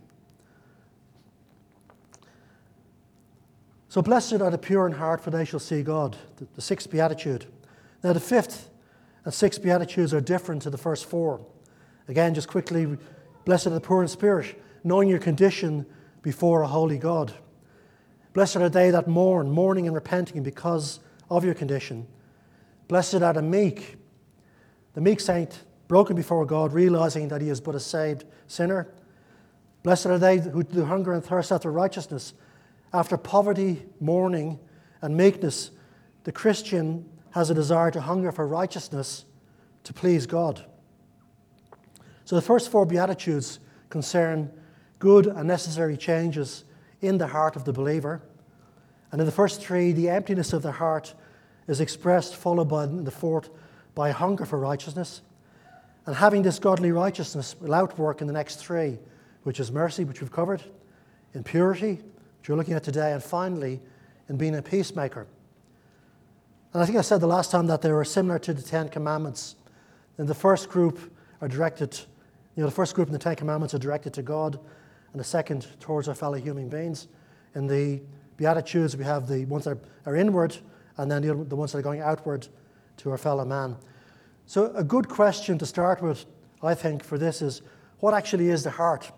So, 3.88 4.02
blessed 4.02 4.42
are 4.42 4.52
the 4.52 4.58
pure 4.58 4.86
in 4.86 4.92
heart, 4.92 5.22
for 5.22 5.32
they 5.32 5.46
shall 5.46 5.60
see 5.60 5.82
God. 5.82 6.18
The, 6.36 6.48
the 6.56 6.62
sixth 6.62 6.92
Beatitude. 6.92 7.46
Now, 8.04 8.12
the 8.12 8.20
fifth 8.20 8.70
and 9.24 9.34
sixth 9.34 9.64
Beatitudes 9.64 10.14
are 10.14 10.22
different 10.22 10.62
to 10.64 10.70
the 10.70 10.78
first 10.78 11.06
four. 11.06 11.46
Again, 12.10 12.34
just 12.34 12.50
quickly 12.50 12.98
Blessed 13.46 13.68
are 13.68 13.72
the 13.72 13.80
poor 13.80 14.02
in 14.02 14.10
spirit, 14.10 14.62
knowing 14.84 15.08
your 15.08 15.20
condition 15.20 15.86
before 16.22 16.64
a 16.64 16.68
holy 16.68 16.98
God. 16.98 17.34
Blessed 18.34 18.58
are 18.58 18.70
they 18.70 18.92
that 18.92 19.08
mourn, 19.08 19.52
mourning 19.52 19.88
and 19.88 19.96
repenting 19.96 20.44
because 20.44 21.00
of 21.30 21.44
your 21.44 21.54
condition. 21.54 22.08
Blessed 22.88 23.22
are 23.22 23.34
the 23.34 23.42
meek, 23.42 23.98
the 24.94 25.02
meek 25.02 25.20
saint, 25.20 25.64
broken 25.88 26.16
before 26.16 26.46
God, 26.46 26.74
realizing 26.74 27.28
that 27.30 27.42
he 27.42 27.50
is 27.50 27.60
but 27.60 27.76
a 27.76 27.80
saved 27.80 28.26
sinner. 28.48 28.88
Blessed 29.84 30.06
are 30.08 30.18
they 30.18 30.38
who 30.40 30.64
do 30.64 30.86
hunger 30.86 31.14
and 31.14 31.24
thirst 31.24 31.52
after 31.52 31.72
righteousness. 31.72 32.34
After 32.94 33.18
poverty, 33.18 33.86
mourning, 34.00 34.60
and 35.02 35.16
meekness, 35.16 35.72
the 36.24 36.32
Christian 36.32 37.10
has 37.32 37.50
a 37.50 37.54
desire 37.54 37.92
to 37.92 38.02
hunger 38.02 38.32
for 38.32 38.48
righteousness 38.48 39.26
to 39.84 39.94
please 39.94 40.26
God. 40.26 40.66
So 42.26 42.36
the 42.36 42.42
first 42.42 42.70
four 42.70 42.86
Beatitudes 42.86 43.60
concern 43.90 44.52
good 45.00 45.28
and 45.28 45.48
necessary 45.48 45.98
changes 45.98 46.64
in 47.02 47.18
the 47.18 47.28
heart 47.28 47.56
of 47.56 47.66
the 47.66 47.74
believer. 47.74 48.22
And 49.12 49.20
in 49.20 49.26
the 49.26 49.32
first 49.32 49.62
three, 49.62 49.92
the 49.92 50.10
emptiness 50.10 50.54
of 50.54 50.62
the 50.62 50.72
heart 50.72 51.14
is 51.68 51.82
expressed, 51.82 52.36
followed 52.36 52.70
by 52.70 52.86
the 52.86 53.12
fourth, 53.12 53.50
by 53.94 54.12
hunger 54.12 54.46
for 54.46 54.58
righteousness. 54.58 55.22
And 56.06 56.16
having 56.16 56.42
this 56.42 56.60
godly 56.60 56.92
righteousness 56.92 57.56
will 57.60 57.74
outwork 57.74 58.22
in 58.22 58.28
the 58.28 58.34
next 58.34 58.56
three, 58.56 58.98
which 59.44 59.60
is 59.60 59.72
mercy, 59.72 60.04
which 60.04 60.22
we've 60.22 60.32
covered, 60.32 60.64
in 61.34 61.44
purity, 61.44 62.00
which 62.40 62.50
we're 62.50 62.56
looking 62.56 62.74
at 62.74 62.84
today, 62.84 63.14
and 63.14 63.22
finally, 63.22 63.80
in 64.30 64.38
being 64.38 64.56
a 64.56 64.62
peacemaker. 64.62 65.28
And 66.74 66.82
I 66.82 66.86
think 66.86 66.98
I 66.98 67.02
said 67.02 67.20
the 67.20 67.28
last 67.28 67.52
time 67.52 67.68
that 67.68 67.82
they 67.82 67.92
were 67.92 68.06
similar 68.06 68.40
to 68.40 68.54
the 68.54 68.62
Ten 68.62 68.88
Commandments. 68.90 69.56
And 70.18 70.28
the 70.28 70.36
first 70.36 70.70
group 70.70 71.14
are 71.42 71.48
directed, 71.48 72.00
you 72.56 72.64
know, 72.64 72.66
the 72.66 72.76
first 72.76 72.96
group 72.96 73.08
in 73.08 73.14
the 73.14 73.20
Ten 73.20 73.36
Commandments 73.36 73.74
are 73.74 73.80
directed 73.80 74.14
to 74.14 74.22
God, 74.22 74.60
and 75.14 75.20
the 75.20 75.24
second 75.24 75.68
towards 75.80 76.08
our 76.08 76.16
fellow 76.16 76.38
human 76.38 76.70
beings. 76.70 77.08
In 77.56 77.68
the 77.68 78.02
Beatitudes, 78.38 78.96
we 78.96 79.04
have 79.04 79.28
the 79.28 79.46
ones 79.46 79.66
that 79.66 79.78
are 80.06 80.16
inward, 80.16 80.58
and 80.98 81.12
then 81.12 81.22
the, 81.22 81.56
ones 81.56 81.72
that 81.72 81.80
are 81.80 81.84
going 81.84 82.02
outward 82.02 82.48
to 82.98 83.12
our 83.12 83.18
fellow 83.18 83.46
man. 83.46 83.76
So, 84.46 84.74
a 84.76 84.84
good 84.84 85.08
question 85.08 85.58
to 85.60 85.66
start 85.66 86.02
with, 86.02 86.26
I 86.64 86.74
think, 86.74 87.04
for 87.04 87.18
this 87.18 87.42
is 87.42 87.62
what 88.00 88.14
actually 88.14 88.50
is 88.50 88.64
the 88.64 88.72
heart? 88.72 89.12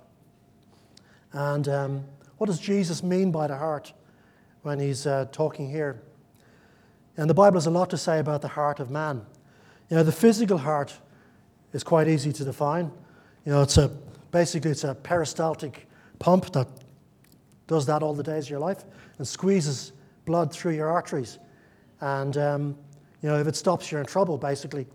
And 1.32 1.68
um, 1.68 2.04
what 2.38 2.48
does 2.48 2.60
Jesus 2.60 3.02
mean 3.02 3.32
by 3.32 3.48
the 3.48 3.58
heart 3.58 3.94
when 4.62 4.80
he's 4.80 5.08
uh, 5.08 5.26
talking 5.32 5.70
here? 5.70 6.02
And 7.16 7.30
the 7.30 7.34
Bible 7.34 7.58
has 7.58 7.66
a 7.66 7.72
lot 7.72 7.90
to 7.92 7.98
say 7.98 8.20
about 8.20 8.42
the 8.42 8.50
heart 8.50 8.80
of 8.80 8.90
man. 8.90 9.26
You 9.90 9.98
know, 9.98 10.04
the 10.04 10.12
physical 10.12 10.58
heart 10.58 10.94
is 11.72 11.84
quite 11.84 12.08
easy 12.08 12.34
to 12.34 12.44
define. 12.44 12.92
You 13.46 13.54
know, 13.54 13.62
it's 13.62 13.78
a 13.78 13.92
basically 14.34 14.72
it's 14.72 14.84
a 14.84 14.96
peristaltic 14.96 15.88
pump 16.20 16.52
that 16.52 16.68
does 17.68 17.86
that 17.86 18.04
all 18.04 18.14
the 18.14 18.24
days 18.24 18.46
of 18.46 18.50
your 18.50 18.60
life 18.60 18.84
and 19.20 19.26
squeezes 19.26 19.94
blood 20.26 20.52
through 20.52 20.74
your 20.74 20.90
arteries. 20.90 21.40
And 22.02 22.36
um, 22.36 22.78
you 23.22 23.30
know, 23.30 23.40
if 23.40 23.48
it 23.48 23.56
stops, 23.56 23.90
you're 23.90 24.02
in 24.02 24.08
trouble, 24.08 24.38
basically. 24.38 24.88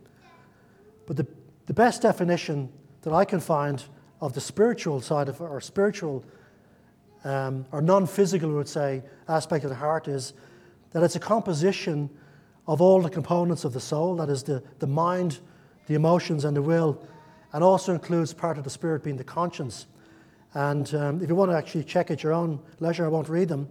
But 1.06 1.16
the, 1.16 1.26
the 1.64 1.72
best 1.72 2.02
definition 2.02 2.68
that 3.02 3.14
I 3.14 3.24
can 3.24 3.40
find 3.40 3.82
of 4.20 4.34
the 4.34 4.40
spiritual 4.40 5.00
side 5.00 5.28
of 5.28 5.40
or 5.40 5.60
spiritual 5.60 6.24
um, 7.24 7.64
or 7.72 7.80
non-physical, 7.80 8.48
we 8.48 8.56
would 8.56 8.68
say, 8.68 9.02
aspect 9.28 9.64
of 9.64 9.70
the 9.70 9.76
heart 9.76 10.08
is 10.08 10.34
that 10.90 11.02
it's 11.02 11.16
a 11.16 11.20
composition 11.20 12.10
of 12.66 12.80
all 12.80 13.00
the 13.00 13.10
components 13.10 13.64
of 13.64 13.72
the 13.72 13.80
soul, 13.80 14.16
that 14.16 14.28
is, 14.28 14.42
the, 14.42 14.62
the 14.80 14.86
mind, 14.86 15.38
the 15.86 15.94
emotions, 15.94 16.44
and 16.44 16.56
the 16.56 16.62
will, 16.62 17.02
and 17.52 17.64
also 17.64 17.92
includes 17.92 18.32
part 18.34 18.58
of 18.58 18.64
the 18.64 18.70
spirit 18.70 19.02
being 19.02 19.16
the 19.16 19.24
conscience. 19.24 19.86
And 20.54 20.92
um, 20.94 21.22
if 21.22 21.28
you 21.28 21.34
want 21.34 21.50
to 21.50 21.56
actually 21.56 21.84
check 21.84 22.10
at 22.10 22.22
your 22.22 22.32
own 22.32 22.60
leisure, 22.80 23.04
I 23.04 23.08
won't 23.08 23.28
read 23.28 23.48
them, 23.48 23.68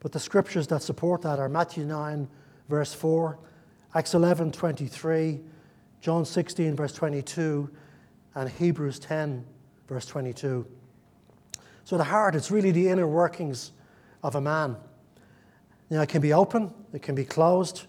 but 0.00 0.12
the 0.12 0.20
scriptures 0.20 0.66
that 0.68 0.82
support 0.82 1.22
that 1.22 1.38
are 1.38 1.48
Matthew 1.48 1.84
9, 1.84 2.28
verse 2.68 2.92
4, 2.94 3.38
Acts 3.94 4.14
11, 4.14 4.52
23, 4.52 5.40
John 6.00 6.24
16, 6.24 6.76
verse 6.76 6.92
22, 6.92 7.70
and 8.34 8.50
Hebrews 8.50 8.98
10, 8.98 9.44
verse 9.88 10.06
22. 10.06 10.66
So 11.84 11.96
the 11.96 12.04
heart, 12.04 12.34
it's 12.34 12.50
really 12.50 12.70
the 12.70 12.88
inner 12.88 13.06
workings 13.06 13.72
of 14.22 14.34
a 14.34 14.40
man. 14.40 14.76
Know, 15.90 16.00
it 16.00 16.08
can 16.08 16.20
be 16.20 16.32
open, 16.32 16.72
it 16.92 17.02
can 17.02 17.14
be 17.14 17.24
closed, 17.24 17.86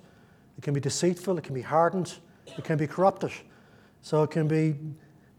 it 0.58 0.64
can 0.64 0.74
be 0.74 0.80
deceitful, 0.80 1.38
it 1.38 1.44
can 1.44 1.56
be 1.56 1.62
hardened, 1.62 2.14
it 2.46 2.64
can 2.64 2.78
be 2.78 2.86
corrupted. 2.86 3.32
So 4.02 4.22
it 4.22 4.30
can 4.30 4.48
be 4.48 4.76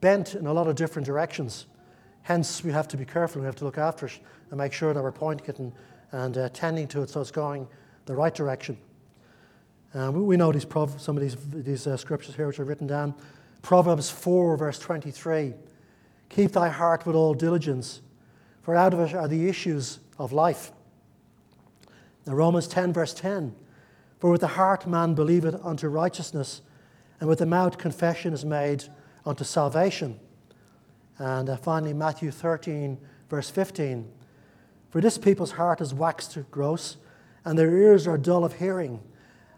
bent 0.00 0.34
in 0.34 0.46
a 0.46 0.52
lot 0.52 0.66
of 0.68 0.76
different 0.76 1.06
directions. 1.06 1.66
Hence, 2.22 2.64
we 2.64 2.72
have 2.72 2.88
to 2.88 2.96
be 2.96 3.04
careful, 3.04 3.40
we 3.40 3.46
have 3.46 3.56
to 3.56 3.64
look 3.64 3.78
after 3.78 4.06
it 4.06 4.18
and 4.50 4.58
make 4.58 4.72
sure 4.72 4.92
that 4.92 5.02
we're 5.02 5.12
pointing 5.12 5.46
it 5.46 5.58
and, 5.58 5.72
and 6.12 6.38
uh, 6.38 6.48
tending 6.50 6.88
to 6.88 7.02
it 7.02 7.10
so 7.10 7.20
it's 7.20 7.30
going 7.30 7.68
the 8.06 8.14
right 8.14 8.34
direction. 8.34 8.78
Um, 9.94 10.26
we 10.26 10.36
know 10.36 10.52
these 10.52 10.64
prov- 10.64 11.00
some 11.00 11.16
of 11.16 11.22
these, 11.22 11.36
these 11.50 11.86
uh, 11.86 11.96
scriptures 11.96 12.34
here 12.34 12.46
which 12.46 12.58
are 12.58 12.64
written 12.64 12.86
down. 12.86 13.14
Proverbs 13.62 14.10
4, 14.10 14.56
verse 14.56 14.78
23 14.78 15.54
Keep 16.28 16.52
thy 16.52 16.68
heart 16.68 17.06
with 17.06 17.16
all 17.16 17.34
diligence, 17.34 18.00
for 18.62 18.74
out 18.74 18.92
of 18.92 19.00
it 19.00 19.14
are 19.14 19.28
the 19.28 19.48
issues 19.48 20.00
of 20.18 20.32
life. 20.32 20.72
Now, 22.26 22.34
Romans 22.34 22.66
10, 22.66 22.92
verse 22.92 23.14
10 23.14 23.54
For 24.18 24.30
with 24.30 24.40
the 24.40 24.48
heart 24.48 24.86
man 24.86 25.14
believeth 25.14 25.64
unto 25.64 25.88
righteousness, 25.88 26.62
and 27.20 27.28
with 27.28 27.38
the 27.38 27.46
mouth 27.46 27.78
confession 27.78 28.34
is 28.34 28.44
made 28.44 28.84
unto 29.26 29.44
salvation. 29.44 30.18
And 31.18 31.50
uh, 31.50 31.56
finally, 31.56 31.92
Matthew 31.92 32.30
13, 32.30 32.96
verse 33.28 33.50
15 33.50 34.08
For 34.90 35.00
this 35.00 35.18
people's 35.18 35.52
heart 35.52 35.80
is 35.80 35.92
waxed 35.92 36.38
gross, 36.50 36.96
and 37.44 37.58
their 37.58 37.74
ears 37.76 38.06
are 38.06 38.16
dull 38.16 38.44
of 38.44 38.54
hearing, 38.54 39.00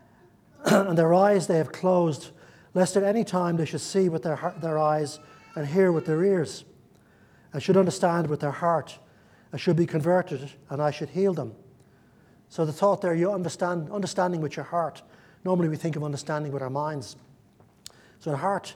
and 0.64 0.96
their 0.96 1.14
eyes 1.14 1.46
they 1.46 1.58
have 1.58 1.72
closed, 1.72 2.30
lest 2.74 2.96
at 2.96 3.02
any 3.02 3.24
time 3.24 3.56
they 3.56 3.64
should 3.66 3.80
see 3.80 4.08
with 4.08 4.22
their, 4.22 4.54
their 4.60 4.78
eyes 4.78 5.20
and 5.54 5.66
hear 5.66 5.92
with 5.92 6.06
their 6.06 6.24
ears, 6.24 6.64
and 7.52 7.62
should 7.62 7.76
understand 7.76 8.28
with 8.28 8.40
their 8.40 8.50
heart, 8.50 8.98
and 9.52 9.60
should 9.60 9.76
be 9.76 9.86
converted, 9.86 10.50
and 10.70 10.80
I 10.80 10.90
should 10.90 11.10
heal 11.10 11.34
them. 11.34 11.54
So 12.48 12.64
the 12.64 12.72
thought 12.72 13.02
there, 13.02 13.14
you 13.14 13.30
understand, 13.32 13.90
understanding 13.90 14.40
with 14.40 14.56
your 14.56 14.64
heart. 14.64 15.02
Normally 15.44 15.68
we 15.68 15.76
think 15.76 15.96
of 15.96 16.04
understanding 16.04 16.52
with 16.52 16.62
our 16.62 16.70
minds. 16.70 17.16
So 18.20 18.30
the 18.30 18.36
heart 18.38 18.74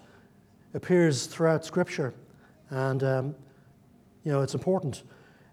appears 0.75 1.27
throughout 1.27 1.65
Scripture, 1.65 2.15
and 2.71 3.03
um, 3.03 3.35
you 4.25 4.33
know 4.33 4.41
it's 4.41 4.55
important. 4.55 5.03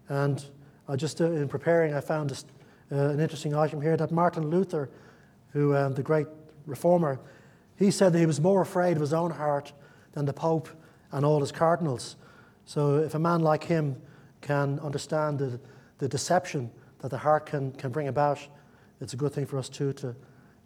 And 0.08 0.44
I 0.88 0.96
just 0.96 1.22
uh, 1.22 1.32
in 1.32 1.48
preparing, 1.48 1.94
I 1.94 2.02
found 2.02 2.32
uh, 2.92 2.96
an 2.96 3.20
interesting 3.20 3.56
item 3.56 3.82
here 3.82 3.98
that 3.98 4.12
Martin 4.12 4.50
Luther, 4.50 4.90
who 5.54 5.76
um, 5.76 5.94
the 5.94 6.04
great 6.04 6.28
reformer, 6.66 7.20
he 7.78 7.92
said 7.92 8.14
that 8.14 8.20
he 8.20 8.26
was 8.26 8.40
more 8.42 8.62
afraid 8.62 8.98
of 8.98 9.02
his 9.02 9.14
own 9.14 9.32
heart 9.32 9.74
than 10.14 10.26
the 10.26 10.34
Pope 10.34 10.70
and 11.12 11.26
all 11.26 11.40
his 11.40 11.52
cardinals. 11.52 12.16
So 12.66 12.98
if 12.98 13.16
a 13.16 13.20
man 13.20 13.42
like 13.42 13.64
him 13.64 13.96
can 14.42 14.80
understand 14.80 15.40
the, 15.40 15.60
the 15.98 16.08
deception 16.08 16.70
that 17.00 17.10
the 17.10 17.18
heart 17.18 17.46
can, 17.46 17.72
can 17.74 17.92
bring 17.92 18.08
about, 18.08 18.40
it's 19.02 19.14
a 19.14 19.18
good 19.18 19.32
thing 19.34 19.46
for 19.46 19.58
us 19.58 19.70
too 19.70 19.94
to, 19.94 20.16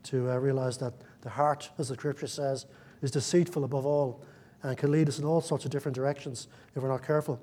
to 0.03 0.31
uh, 0.31 0.37
realize 0.37 0.77
that 0.79 0.93
the 1.21 1.29
heart, 1.29 1.69
as 1.77 1.89
the 1.89 1.95
scripture 1.95 2.27
says, 2.27 2.65
is 3.01 3.11
deceitful 3.11 3.63
above 3.63 3.85
all 3.85 4.23
and 4.63 4.77
can 4.77 4.91
lead 4.91 5.07
us 5.07 5.19
in 5.19 5.25
all 5.25 5.41
sorts 5.41 5.65
of 5.65 5.71
different 5.71 5.95
directions 5.95 6.47
if 6.75 6.81
we're 6.81 6.89
not 6.89 7.05
careful. 7.05 7.39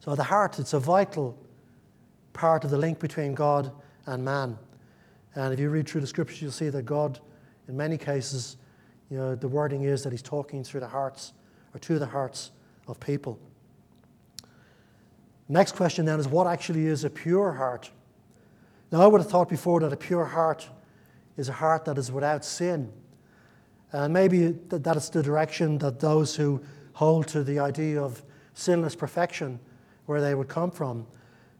So 0.00 0.14
the 0.14 0.24
heart, 0.24 0.58
it's 0.58 0.72
a 0.72 0.80
vital 0.80 1.38
part 2.32 2.64
of 2.64 2.70
the 2.70 2.78
link 2.78 2.98
between 2.98 3.34
God 3.34 3.70
and 4.06 4.24
man. 4.24 4.58
And 5.34 5.54
if 5.54 5.60
you 5.60 5.70
read 5.70 5.88
through 5.88 6.00
the 6.00 6.06
scriptures, 6.06 6.42
you'll 6.42 6.52
see 6.52 6.68
that 6.68 6.82
God, 6.82 7.20
in 7.68 7.76
many 7.76 7.96
cases, 7.96 8.56
you 9.10 9.16
know, 9.16 9.34
the 9.34 9.48
wording 9.48 9.82
is 9.84 10.02
that 10.02 10.12
he's 10.12 10.22
talking 10.22 10.64
through 10.64 10.80
the 10.80 10.88
hearts 10.88 11.32
or 11.74 11.78
to 11.80 11.98
the 11.98 12.06
hearts 12.06 12.50
of 12.88 12.98
people. 12.98 13.38
Next 15.48 15.76
question 15.76 16.04
then 16.04 16.18
is 16.18 16.26
what 16.26 16.46
actually 16.46 16.86
is 16.86 17.04
a 17.04 17.10
pure 17.10 17.52
heart? 17.52 17.90
Now, 18.90 19.02
I 19.02 19.06
would 19.06 19.20
have 19.20 19.30
thought 19.30 19.48
before 19.48 19.80
that 19.80 19.92
a 19.92 19.96
pure 19.96 20.24
heart 20.24 20.68
is 21.36 21.48
a 21.48 21.52
heart 21.52 21.84
that 21.84 21.96
is 21.96 22.10
without 22.10 22.44
sin. 22.44 22.92
And 23.92 24.12
maybe 24.12 24.48
that 24.68 24.96
is 24.96 25.10
the 25.10 25.22
direction 25.22 25.78
that 25.78 26.00
those 26.00 26.34
who 26.34 26.62
hold 26.94 27.28
to 27.28 27.44
the 27.44 27.58
idea 27.58 28.02
of 28.02 28.22
sinless 28.54 28.94
perfection, 28.94 29.60
where 30.06 30.20
they 30.20 30.34
would 30.34 30.48
come 30.48 30.70
from. 30.70 31.06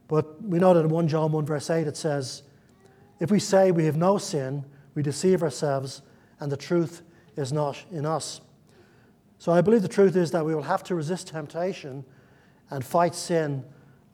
But 0.07 0.43
we 0.43 0.59
know 0.59 0.73
that 0.73 0.81
in 0.81 0.89
1 0.89 1.07
John 1.07 1.31
1, 1.31 1.45
verse 1.45 1.69
8, 1.69 1.87
it 1.87 1.97
says, 1.97 2.43
If 3.19 3.31
we 3.31 3.39
say 3.39 3.71
we 3.71 3.85
have 3.85 3.97
no 3.97 4.17
sin, 4.17 4.65
we 4.95 5.01
deceive 5.01 5.41
ourselves, 5.41 6.01
and 6.39 6.51
the 6.51 6.57
truth 6.57 7.01
is 7.35 7.51
not 7.51 7.83
in 7.91 8.05
us. 8.05 8.41
So 9.39 9.51
I 9.51 9.61
believe 9.61 9.81
the 9.81 9.87
truth 9.87 10.15
is 10.15 10.31
that 10.31 10.45
we 10.45 10.55
will 10.55 10.63
have 10.63 10.83
to 10.85 10.95
resist 10.95 11.27
temptation 11.27 12.05
and 12.69 12.83
fight 12.83 13.15
sin 13.15 13.63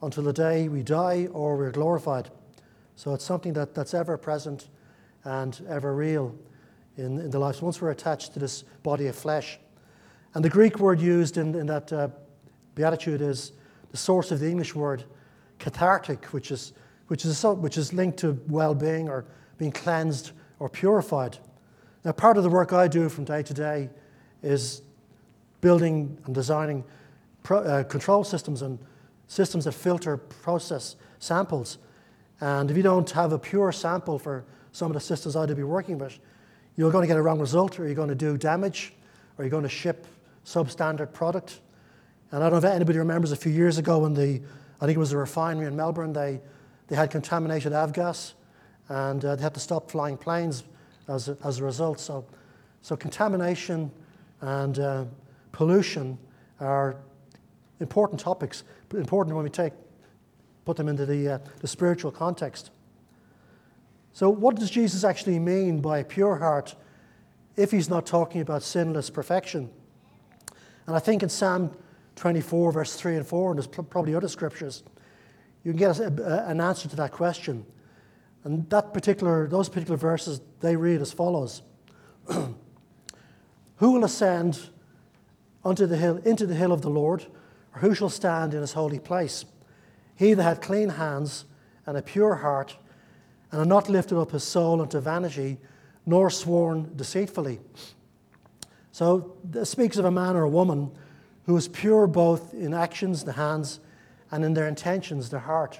until 0.02 0.24
the 0.24 0.34
day 0.34 0.68
we 0.68 0.84
die 0.84 1.28
or 1.32 1.58
we're 1.58 1.72
glorified. 1.72 2.30
So 2.96 3.14
it's 3.14 3.26
something 3.26 3.54
that, 3.54 3.76
that's 3.76 3.94
ever 3.94 4.18
present 4.18 4.70
and 5.24 5.60
ever 5.70 5.94
real 5.94 6.36
in, 7.00 7.20
in 7.20 7.30
the 7.30 7.40
lives. 7.40 7.62
Once 7.62 7.82
we're 7.82 7.92
attached 7.92 8.34
to 8.34 8.40
this 8.40 8.64
body 8.84 9.08
of 9.08 9.16
flesh. 9.16 9.60
And 10.34 10.46
the 10.46 10.50
Greek 10.50 10.80
word 10.80 11.00
used 11.00 11.38
in, 11.38 11.56
in 11.56 11.66
that 11.68 11.92
uh, 11.92 12.10
beatitude 12.76 13.22
is 13.22 13.54
the 13.92 13.98
source 13.98 14.32
of 14.32 14.40
the 14.40 14.48
English 14.48 14.76
word 14.76 15.04
cathartic, 15.58 16.26
which 16.26 16.52
is, 16.52 16.74
which 17.08 17.26
is, 17.26 17.44
which 17.44 17.78
is 17.78 17.94
linked 17.94 18.20
to 18.20 18.40
well 18.48 18.76
being 18.76 19.10
or 19.10 19.26
being 19.58 19.72
cleansed 19.72 20.32
or 20.60 20.70
purified. 20.70 21.38
Now, 22.06 22.12
part 22.12 22.38
of 22.38 22.44
the 22.44 22.50
work 22.50 22.72
I 22.72 22.88
do 22.88 23.10
from 23.10 23.26
day 23.26 23.44
to 23.44 23.54
day 23.54 23.90
is 24.42 24.82
building 25.62 26.18
and 26.26 26.34
designing 26.34 26.84
pro, 27.44 27.60
uh, 27.60 27.84
control 27.84 28.24
systems 28.24 28.62
and 28.62 28.80
systems 29.28 29.66
that 29.66 29.74
filter, 29.74 30.18
process 30.18 30.96
samples. 31.20 31.78
And 32.42 32.72
if 32.72 32.78
you 32.78 32.84
don't 32.84 33.10
have 33.12 33.34
a 33.34 33.40
pure 33.40 33.72
sample 33.72 34.18
for 34.18 34.46
some 34.72 34.90
of 34.90 34.94
the 34.94 35.02
systems 35.02 35.36
I'd 35.36 35.56
be 35.56 35.64
working 35.64 35.98
with, 35.98 36.20
you're 36.76 36.92
going 36.92 37.04
to 37.04 37.08
get 37.08 37.18
a 37.18 37.22
wrong 37.22 37.40
result, 37.40 37.80
or 37.80 37.86
you're 37.86 37.96
going 37.96 38.10
to 38.10 38.16
do 38.16 38.38
damage, 38.38 38.94
or 39.38 39.44
you're 39.44 39.50
going 39.50 39.64
to 39.64 39.70
ship 39.70 40.08
substandard 40.46 41.12
product. 41.14 41.60
And 42.32 42.44
I 42.44 42.50
don't 42.50 42.62
know 42.62 42.70
if 42.70 42.76
anybody 42.76 43.00
remembers 43.00 43.32
a 43.32 43.36
few 43.36 43.52
years 43.52 43.78
ago 43.78 44.00
when 44.00 44.14
the, 44.14 44.42
I 44.80 44.86
think 44.86 44.96
it 44.96 45.00
was 45.00 45.12
a 45.12 45.18
refinery 45.18 45.68
in 45.68 45.76
Melbourne, 45.76 46.14
they, 46.14 46.40
they 46.88 46.96
had 46.96 47.12
contaminated 47.12 47.74
avgas, 47.74 48.34
and 48.88 49.24
uh, 49.24 49.36
they 49.36 49.42
had 49.44 49.54
to 49.54 49.60
stop 49.60 49.92
flying 49.92 50.18
planes 50.18 50.64
as 51.08 51.30
a, 51.30 51.38
as 51.44 51.60
a 51.60 51.64
result. 51.64 52.00
So, 52.00 52.26
so 52.82 52.96
contamination 52.96 53.92
and 54.42 54.80
uh, 54.80 55.06
pollution 55.52 56.18
are 56.60 56.96
important 57.80 58.20
topics, 58.20 58.64
important 58.94 59.36
when 59.36 59.44
we 59.44 59.50
take, 59.50 59.74
put 60.66 60.78
them 60.78 60.88
into 60.88 61.06
the, 61.06 61.30
uh, 61.30 61.40
the 61.62 61.68
spiritual 61.68 62.12
context. 62.12 62.72
So, 64.14 64.30
what 64.30 64.56
does 64.56 64.70
Jesus 64.70 65.04
actually 65.04 65.40
mean 65.40 65.82
by 65.82 66.00
a 66.00 66.04
pure 66.04 66.38
heart 66.38 66.76
if 67.56 67.72
he's 67.72 67.90
not 67.90 68.06
talking 68.06 68.42
about 68.42 68.64
sinless 68.64 69.10
perfection? 69.10 69.70
And 70.88 70.96
I 70.96 71.00
think 71.00 71.24
in 71.24 71.30
Psalm 71.30 71.72
24, 72.16 72.72
verse 72.72 72.96
3 72.96 73.18
and 73.18 73.28
4, 73.28 73.52
and 73.52 73.60
there's 73.60 73.68
probably 73.68 74.16
other 74.16 74.28
scriptures, 74.28 74.84
you 75.64 75.72
can 75.72 75.80
get 75.80 76.00
a, 76.00 76.50
an 76.50 76.60
answer 76.60 76.90
to 76.90 76.96
that 76.96 77.12
question. 77.12 77.66
And 78.44 78.70
that 78.70 78.94
particular, 78.94 79.48
those 79.48 79.70
particular 79.70 79.98
verses, 79.98 80.42
they 80.62 80.76
read 80.76 81.02
as 81.02 81.12
follows 81.12 81.62
Who 83.78 83.92
will 83.92 84.04
ascend 84.04 84.70
unto 85.64 85.86
the 85.86 85.96
hill, 85.96 86.18
into 86.18 86.46
the 86.46 86.56
hill 86.56 86.72
of 86.72 86.82
the 86.82 86.90
Lord, 86.90 87.26
or 87.74 87.82
who 87.82 87.96
shall 87.96 88.10
stand 88.10 88.54
in 88.54 88.62
his 88.62 88.74
holy 88.74 89.00
place? 89.00 89.46
He 90.16 90.34
that 90.34 90.44
had 90.44 90.62
clean 90.62 90.90
hands 90.90 91.46
and 91.86 91.98
a 91.98 92.02
pure 92.02 92.36
heart, 92.36 92.76
and 93.52 93.60
had 93.60 93.68
not 93.68 93.90
lifted 93.90 94.20
up 94.20 94.32
his 94.32 94.44
soul 94.44 94.82
unto 94.82 95.00
vanity, 95.00 95.58
nor 96.06 96.30
sworn 96.30 96.92
deceitfully. 96.96 97.60
So 98.92 99.38
this 99.44 99.70
speaks 99.70 99.98
of 99.98 100.06
a 100.06 100.12
man 100.12 100.36
or 100.36 100.44
a 100.44 100.50
woman 100.50 100.92
who 101.46 101.56
is 101.58 101.68
pure 101.68 102.06
both 102.08 102.54
in 102.54 102.74
actions, 102.74 103.24
the 103.24 103.34
hands, 103.34 103.80
and 104.32 104.44
in 104.46 104.54
their 104.54 104.68
intentions, 104.68 105.30
the 105.30 105.40
heart. 105.40 105.80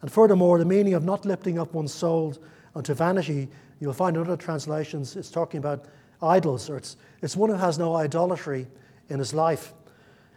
And 0.00 0.10
furthermore, 0.10 0.58
the 0.58 0.64
meaning 0.64 0.94
of 0.94 1.04
not 1.04 1.24
lifting 1.24 1.58
up 1.58 1.74
one's 1.74 1.94
soul 1.94 2.36
unto 2.74 2.94
vanity, 2.94 3.48
you'll 3.80 3.92
find 3.92 4.16
in 4.16 4.22
other 4.22 4.36
translations, 4.36 5.16
it's 5.16 5.30
talking 5.30 5.58
about 5.58 5.86
idols, 6.20 6.70
or 6.70 6.76
it's, 6.76 6.96
it's 7.20 7.36
one 7.36 7.50
who 7.50 7.56
has 7.56 7.78
no 7.78 7.96
idolatry 7.96 8.66
in 9.08 9.18
his 9.18 9.34
life. 9.34 9.74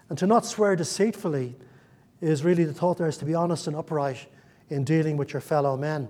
And 0.10 0.18
to 0.18 0.28
not 0.28 0.46
swear 0.46 0.76
deceitfully 0.76 1.56
is 2.22 2.44
really 2.44 2.64
the 2.64 2.74
thought 2.74 2.98
there 2.98 3.08
is 3.08 3.18
to 3.18 3.26
be 3.26 3.36
honest 3.36 3.68
and 3.68 3.76
upright 3.76 4.28
in 4.70 4.84
dealing 4.84 5.18
with 5.18 5.34
your 5.34 5.42
fellow 5.42 5.78
men. 5.78 6.08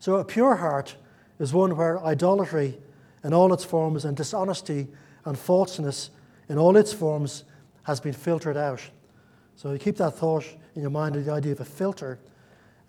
So 0.00 0.16
a 0.16 0.24
pure 0.24 0.56
heart 0.56 0.96
is 1.38 1.52
one 1.52 1.76
where 1.76 2.02
idolatry 2.02 2.78
in 3.22 3.34
all 3.34 3.52
its 3.52 3.64
forms 3.64 4.06
and 4.06 4.16
dishonesty 4.16 4.88
and 5.26 5.38
falseness 5.38 6.08
in 6.48 6.56
all 6.56 6.76
its 6.78 6.90
forms 6.90 7.44
has 7.82 8.00
been 8.00 8.14
filtered 8.14 8.56
out. 8.56 8.80
So 9.56 9.72
you 9.72 9.78
keep 9.78 9.98
that 9.98 10.12
thought 10.12 10.46
in 10.74 10.80
your 10.80 10.90
mind, 10.90 11.16
the 11.16 11.30
idea 11.30 11.52
of 11.52 11.60
a 11.60 11.66
filter, 11.66 12.18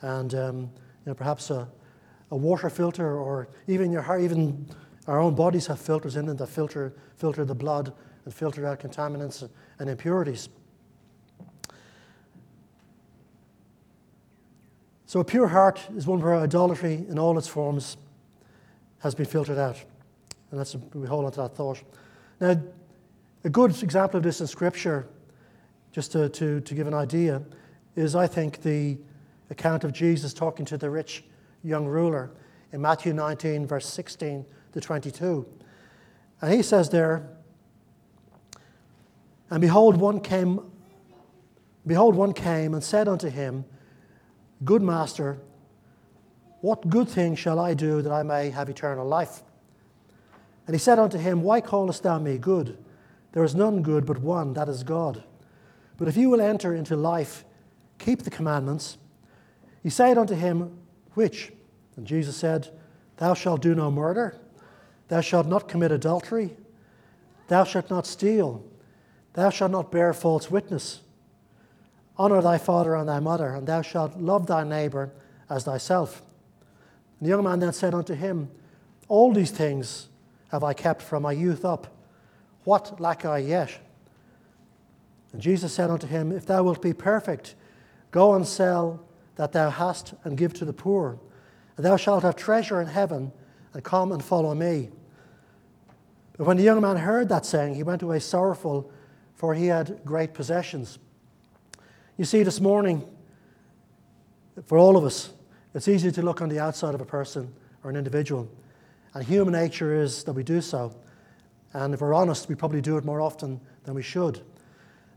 and 0.01 0.33
um, 0.33 0.57
you 0.59 0.69
know, 1.07 1.13
perhaps 1.13 1.49
a, 1.49 1.67
a 2.31 2.35
water 2.37 2.69
filter, 2.69 3.17
or 3.17 3.49
even 3.67 3.91
your 3.91 4.01
heart, 4.01 4.21
even 4.21 4.65
our 5.05 5.19
own 5.19 5.35
bodies 5.35 5.67
have 5.67 5.79
filters 5.79 6.15
in 6.15 6.27
them 6.27 6.37
that 6.37 6.47
filter, 6.47 6.93
filter 7.17 7.43
the 7.43 7.53
blood 7.53 7.91
and 8.23 8.33
filter 8.33 8.65
out 8.65 8.79
contaminants 8.79 9.47
and 9.79 9.89
impurities. 9.89 10.47
So, 15.11 15.19
a 15.19 15.25
pure 15.25 15.49
heart 15.49 15.81
is 15.93 16.07
one 16.07 16.21
where 16.21 16.35
idolatry 16.35 17.05
in 17.09 17.19
all 17.19 17.37
its 17.37 17.45
forms 17.45 17.97
has 18.99 19.13
been 19.13 19.25
filtered 19.25 19.57
out. 19.57 19.75
And 20.49 20.57
that's, 20.57 20.73
we 20.93 21.05
hold 21.05 21.25
on 21.25 21.33
to 21.33 21.41
that 21.41 21.53
thought. 21.53 21.83
Now, 22.39 22.55
a 23.43 23.49
good 23.49 23.71
example 23.83 24.19
of 24.19 24.23
this 24.23 24.39
in 24.39 24.47
Scripture, 24.47 25.09
just 25.91 26.13
to, 26.13 26.29
to, 26.29 26.61
to 26.61 26.73
give 26.73 26.87
an 26.87 26.93
idea, 26.93 27.41
is 27.97 28.15
I 28.15 28.25
think 28.25 28.61
the 28.61 28.97
account 29.49 29.83
of 29.83 29.91
Jesus 29.91 30.33
talking 30.33 30.65
to 30.67 30.77
the 30.77 30.89
rich 30.89 31.25
young 31.61 31.87
ruler 31.87 32.31
in 32.71 32.79
Matthew 32.79 33.11
19, 33.11 33.67
verse 33.67 33.87
16 33.87 34.45
to 34.71 34.79
22. 34.79 35.45
And 36.41 36.53
he 36.53 36.61
says 36.61 36.89
there, 36.89 37.27
And 39.49 39.59
behold, 39.59 39.97
one 39.97 40.21
came, 40.21 40.61
behold, 41.85 42.15
one 42.15 42.31
came 42.31 42.73
and 42.73 42.81
said 42.81 43.09
unto 43.09 43.27
him, 43.27 43.65
Good 44.63 44.81
master, 44.81 45.39
what 46.61 46.89
good 46.89 47.09
thing 47.09 47.35
shall 47.35 47.59
I 47.59 47.73
do 47.73 48.01
that 48.03 48.11
I 48.11 48.21
may 48.21 48.51
have 48.51 48.69
eternal 48.69 49.07
life? 49.07 49.41
And 50.67 50.75
he 50.75 50.79
said 50.79 50.99
unto 50.99 51.17
him, 51.17 51.41
Why 51.41 51.59
callest 51.59 52.03
thou 52.03 52.19
me 52.19 52.37
good? 52.37 52.77
There 53.31 53.43
is 53.43 53.55
none 53.55 53.81
good 53.81 54.05
but 54.05 54.19
one, 54.19 54.53
that 54.53 54.69
is 54.69 54.83
God. 54.83 55.23
But 55.97 56.07
if 56.07 56.15
you 56.15 56.29
will 56.29 56.41
enter 56.41 56.75
into 56.75 56.95
life, 56.95 57.43
keep 57.97 58.21
the 58.21 58.29
commandments. 58.29 58.97
He 59.81 59.89
said 59.89 60.17
unto 60.17 60.35
him, 60.35 60.77
Which? 61.15 61.51
And 61.95 62.05
Jesus 62.05 62.37
said, 62.37 62.69
Thou 63.17 63.33
shalt 63.33 63.61
do 63.61 63.73
no 63.73 63.89
murder, 63.89 64.37
thou 65.07 65.21
shalt 65.21 65.47
not 65.47 65.67
commit 65.67 65.91
adultery, 65.91 66.55
thou 67.47 67.63
shalt 67.63 67.89
not 67.89 68.05
steal, 68.05 68.63
thou 69.33 69.49
shalt 69.49 69.71
not 69.71 69.91
bear 69.91 70.13
false 70.13 70.51
witness. 70.51 71.01
Honor 72.17 72.41
thy 72.41 72.57
father 72.57 72.95
and 72.95 73.07
thy 73.07 73.19
mother, 73.19 73.55
and 73.55 73.67
thou 73.67 73.81
shalt 73.81 74.17
love 74.17 74.47
thy 74.47 74.63
neighbor 74.63 75.11
as 75.49 75.63
thyself. 75.63 76.21
And 77.19 77.27
the 77.27 77.29
young 77.31 77.43
man 77.43 77.59
then 77.59 77.73
said 77.73 77.93
unto 77.93 78.13
him, 78.13 78.49
All 79.07 79.33
these 79.33 79.51
things 79.51 80.09
have 80.49 80.63
I 80.63 80.73
kept 80.73 81.01
from 81.01 81.23
my 81.23 81.31
youth 81.31 81.63
up. 81.63 81.87
What 82.63 82.99
lack 82.99 83.25
I 83.25 83.39
yet? 83.39 83.79
And 85.33 85.41
Jesus 85.41 85.73
said 85.73 85.89
unto 85.89 86.07
him, 86.07 86.31
If 86.31 86.45
thou 86.45 86.63
wilt 86.63 86.81
be 86.81 86.93
perfect, 86.93 87.55
go 88.11 88.33
and 88.33 88.45
sell 88.45 89.03
that 89.35 89.53
thou 89.53 89.69
hast 89.69 90.13
and 90.23 90.37
give 90.37 90.53
to 90.55 90.65
the 90.65 90.73
poor, 90.73 91.17
and 91.77 91.85
thou 91.85 91.95
shalt 91.95 92.23
have 92.23 92.35
treasure 92.35 92.81
in 92.81 92.87
heaven, 92.87 93.31
and 93.73 93.83
come 93.83 94.11
and 94.11 94.23
follow 94.23 94.53
me. 94.53 94.89
But 96.37 96.45
when 96.45 96.57
the 96.57 96.63
young 96.63 96.81
man 96.81 96.97
heard 96.97 97.29
that 97.29 97.45
saying, 97.45 97.75
he 97.75 97.83
went 97.83 98.01
away 98.01 98.19
sorrowful, 98.19 98.91
for 99.35 99.53
he 99.53 99.67
had 99.67 100.01
great 100.03 100.33
possessions. 100.33 100.99
You 102.21 102.25
see, 102.25 102.43
this 102.43 102.61
morning, 102.61 103.03
for 104.67 104.77
all 104.77 104.95
of 104.95 105.03
us, 105.03 105.33
it's 105.73 105.87
easy 105.87 106.11
to 106.11 106.21
look 106.21 106.39
on 106.39 106.49
the 106.49 106.59
outside 106.59 106.93
of 106.93 107.01
a 107.01 107.05
person 107.05 107.51
or 107.83 107.89
an 107.89 107.95
individual. 107.95 108.47
And 109.15 109.23
human 109.23 109.53
nature 109.53 109.99
is 109.99 110.23
that 110.25 110.33
we 110.33 110.43
do 110.43 110.61
so. 110.61 110.93
And 111.73 111.95
if 111.95 112.01
we're 112.01 112.13
honest, 112.13 112.47
we 112.47 112.53
probably 112.53 112.79
do 112.79 112.95
it 112.97 113.05
more 113.05 113.21
often 113.21 113.59
than 113.85 113.95
we 113.95 114.03
should. 114.03 114.39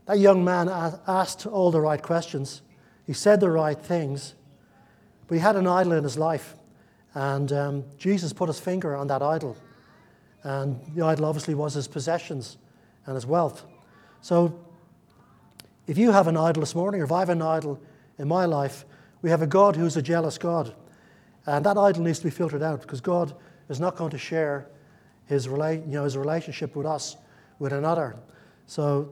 That 0.07 0.17
young 0.17 0.43
man 0.43 0.67
asked 1.07 1.45
all 1.45 1.69
the 1.69 1.79
right 1.79 2.01
questions. 2.01 2.63
He 3.05 3.13
said 3.13 3.39
the 3.39 3.51
right 3.51 3.77
things. 3.77 4.33
But 5.27 5.35
he 5.35 5.41
had 5.41 5.57
an 5.57 5.67
idol 5.67 5.91
in 5.91 6.03
his 6.03 6.17
life. 6.17 6.55
And 7.13 7.51
um, 7.53 7.83
Jesus 7.99 8.33
put 8.33 8.49
his 8.49 8.59
finger 8.59 8.95
on 8.95 9.05
that 9.09 9.21
idol. 9.21 9.55
And 10.41 10.81
the 10.95 11.05
idol 11.05 11.25
obviously 11.25 11.53
was 11.53 11.75
his 11.75 11.87
possessions 11.87 12.57
and 13.05 13.13
his 13.13 13.27
wealth. 13.27 13.63
So 14.21 14.64
if 15.87 15.97
you 15.97 16.11
have 16.11 16.27
an 16.27 16.37
idol 16.37 16.61
this 16.61 16.75
morning, 16.75 17.01
or 17.01 17.03
if 17.03 17.11
I 17.11 17.19
have 17.19 17.29
an 17.29 17.41
idol 17.41 17.79
in 18.17 18.27
my 18.27 18.45
life, 18.45 18.85
we 19.21 19.29
have 19.29 19.41
a 19.41 19.47
God 19.47 19.75
who's 19.75 19.97
a 19.97 20.01
jealous 20.01 20.37
God. 20.37 20.73
And 21.45 21.65
that 21.65 21.77
idol 21.77 22.03
needs 22.03 22.19
to 22.19 22.25
be 22.25 22.31
filtered 22.31 22.63
out 22.63 22.81
because 22.81 23.01
God 23.01 23.35
is 23.69 23.79
not 23.79 23.95
going 23.95 24.11
to 24.11 24.17
share 24.17 24.67
his, 25.25 25.47
rela- 25.47 25.85
you 25.85 25.93
know, 25.93 26.03
his 26.03 26.17
relationship 26.17 26.75
with 26.75 26.85
us 26.85 27.17
with 27.59 27.73
another. 27.73 28.15
So, 28.67 29.09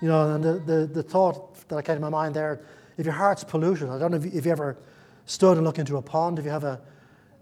you 0.00 0.08
know, 0.08 0.34
and 0.34 0.44
the, 0.44 0.54
the, 0.60 0.86
the 0.86 1.02
thought 1.02 1.68
that 1.68 1.84
came 1.84 1.96
to 1.96 2.00
my 2.00 2.08
mind 2.08 2.34
there 2.34 2.60
if 2.96 3.04
your 3.04 3.14
heart's 3.14 3.44
polluted, 3.44 3.88
I 3.88 3.98
don't 3.98 4.10
know 4.10 4.16
if 4.16 4.24
you, 4.24 4.30
if 4.32 4.46
you 4.46 4.52
ever 4.52 4.76
stood 5.26 5.56
and 5.56 5.66
looked 5.66 5.78
into 5.78 5.96
a 5.96 6.02
pond, 6.02 6.38
if 6.38 6.44
you 6.44 6.50
have 6.50 6.64
a, 6.64 6.80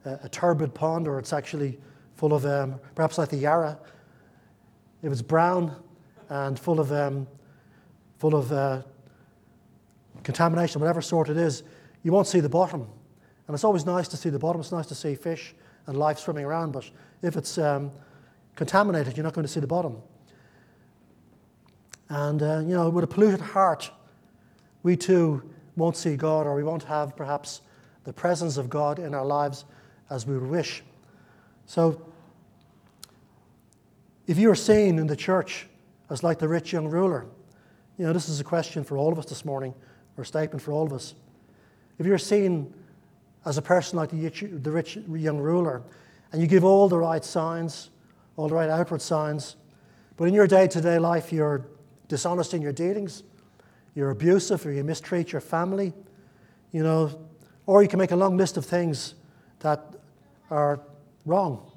a, 0.05 0.21
a 0.25 0.29
turbid 0.29 0.75
pond 0.75 1.07
or 1.07 1.19
it's 1.19 1.33
actually 1.33 1.79
full 2.17 2.33
of, 2.33 2.45
um, 2.45 2.81
perhaps 2.95 3.19
like 3.19 3.29
the 3.29 3.37
Yarra, 3.37 3.79
if 5.03 5.13
it's 5.13 5.23
brown 5.23 5.75
and 6.29 6.59
full 6.59 6.81
of, 6.81 6.91
um, 6.93 7.27
full 8.25 8.37
of 8.37 8.51
uh, 8.53 8.81
contamination, 10.23 10.81
whatever 10.81 11.03
sort 11.03 11.29
it 11.29 11.37
is, 11.37 11.63
you 12.05 12.11
won't 12.11 12.27
see 12.27 12.41
the 12.41 12.49
bottom. 12.49 12.89
And 13.47 13.55
it's 13.55 13.65
always 13.65 13.85
nice 13.85 14.09
to 14.09 14.17
see 14.17 14.31
the 14.31 14.39
bottom. 14.39 14.63
It's 14.63 14.73
nice 14.73 14.87
to 14.87 14.95
see 14.95 15.15
fish 15.15 15.55
and 15.87 15.99
life 15.99 16.19
swimming 16.19 16.47
around, 16.47 16.73
but 16.73 16.91
if 17.21 17.37
it's 17.37 17.59
um, 17.59 17.91
contaminated, 18.57 19.15
you're 19.15 19.25
not 19.25 19.35
going 19.35 19.47
to 19.47 19.53
see 19.53 19.61
the 19.61 19.67
bottom. 19.67 19.99
And, 22.09 22.43
uh, 22.43 22.61
you 22.61 22.75
know, 22.75 22.89
with 22.89 23.05
a 23.05 23.07
polluted 23.07 23.43
heart, 23.43 23.91
we 24.83 24.97
too 24.97 25.43
won't 25.77 25.99
see 25.99 26.17
God 26.17 26.47
or 26.47 26.55
we 26.55 26.65
won't 26.65 26.85
have 26.85 27.15
perhaps 27.15 27.61
the 28.05 28.13
presence 28.15 28.57
of 28.57 28.71
God 28.71 28.99
in 28.99 29.15
our 29.15 29.27
lives 29.27 29.67
as 30.09 30.27
we 30.27 30.39
would 30.39 30.49
wish. 30.49 30.83
So, 31.67 32.01
if 34.27 34.39
you 34.39 34.51
are 34.51 34.55
seen 34.55 34.99
in 34.99 35.09
the 35.09 35.17
church 35.17 35.67
as 36.09 36.23
like 36.23 36.39
the 36.39 36.49
rich 36.49 36.73
young 36.73 36.89
ruler, 36.89 37.27
you 37.99 38.07
know, 38.07 38.13
this 38.13 38.29
is 38.29 38.41
a 38.41 38.45
question 38.45 38.85
for 38.85 38.97
all 38.97 39.13
of 39.13 39.19
us 39.19 39.27
this 39.27 39.45
morning, 39.45 39.75
or 40.17 40.23
a 40.23 40.27
statement 40.27 40.63
for 40.63 40.73
all 40.73 40.87
of 40.87 40.93
us. 40.93 41.15
If 41.99 42.07
you're 42.07 42.19
seen 42.19 42.75
as 43.45 43.59
a 43.59 43.63
person 43.63 43.97
like 43.97 44.11
the 44.11 44.71
rich 44.71 44.97
young 44.97 45.39
ruler, 45.39 45.83
and 46.33 46.43
you 46.43 46.49
give 46.49 46.65
all 46.65 46.89
the 46.89 46.99
right 46.99 47.25
signs, 47.25 47.91
all 48.37 48.49
the 48.49 48.55
right 48.55 48.69
outward 48.69 49.01
signs, 49.01 49.57
but 50.17 50.25
in 50.25 50.35
your 50.35 50.47
day 50.47 50.67
to 50.67 50.81
day 50.81 50.99
life 50.99 51.33
you're 51.33 51.67
dishonest 52.09 52.55
in 52.55 52.63
your 52.63 52.73
dealings, 52.73 53.23
you're 53.95 54.11
abusive, 54.11 54.67
or 54.67 54.73
you 54.73 54.83
mistreat 54.83 55.31
your 55.31 55.41
family, 55.41 55.93
you 56.73 56.83
know, 56.83 57.17
or 57.67 57.83
you 57.83 57.89
can 57.89 57.99
make 57.99 58.11
a 58.11 58.17
long 58.17 58.37
list 58.37 58.57
of 58.57 58.67
things 58.67 59.15
that 59.61 59.95
are 60.51 60.81
wrong. 61.25 61.71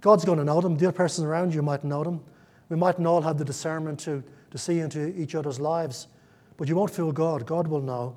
God's 0.00 0.24
going 0.24 0.38
to 0.38 0.44
know 0.44 0.60
them. 0.60 0.76
The 0.76 0.86
other 0.86 0.96
person 0.96 1.24
around 1.24 1.52
you 1.52 1.60
might 1.60 1.82
know 1.82 2.04
them. 2.04 2.20
We 2.68 2.76
mightn't 2.76 3.06
all 3.06 3.22
have 3.22 3.38
the 3.38 3.44
discernment 3.44 4.00
to, 4.00 4.22
to 4.50 4.58
see 4.58 4.80
into 4.80 5.18
each 5.18 5.34
other's 5.34 5.58
lives, 5.58 6.08
but 6.56 6.68
you 6.68 6.76
won't 6.76 6.90
fool 6.90 7.12
God. 7.12 7.46
God 7.46 7.66
will 7.66 7.80
know. 7.80 8.16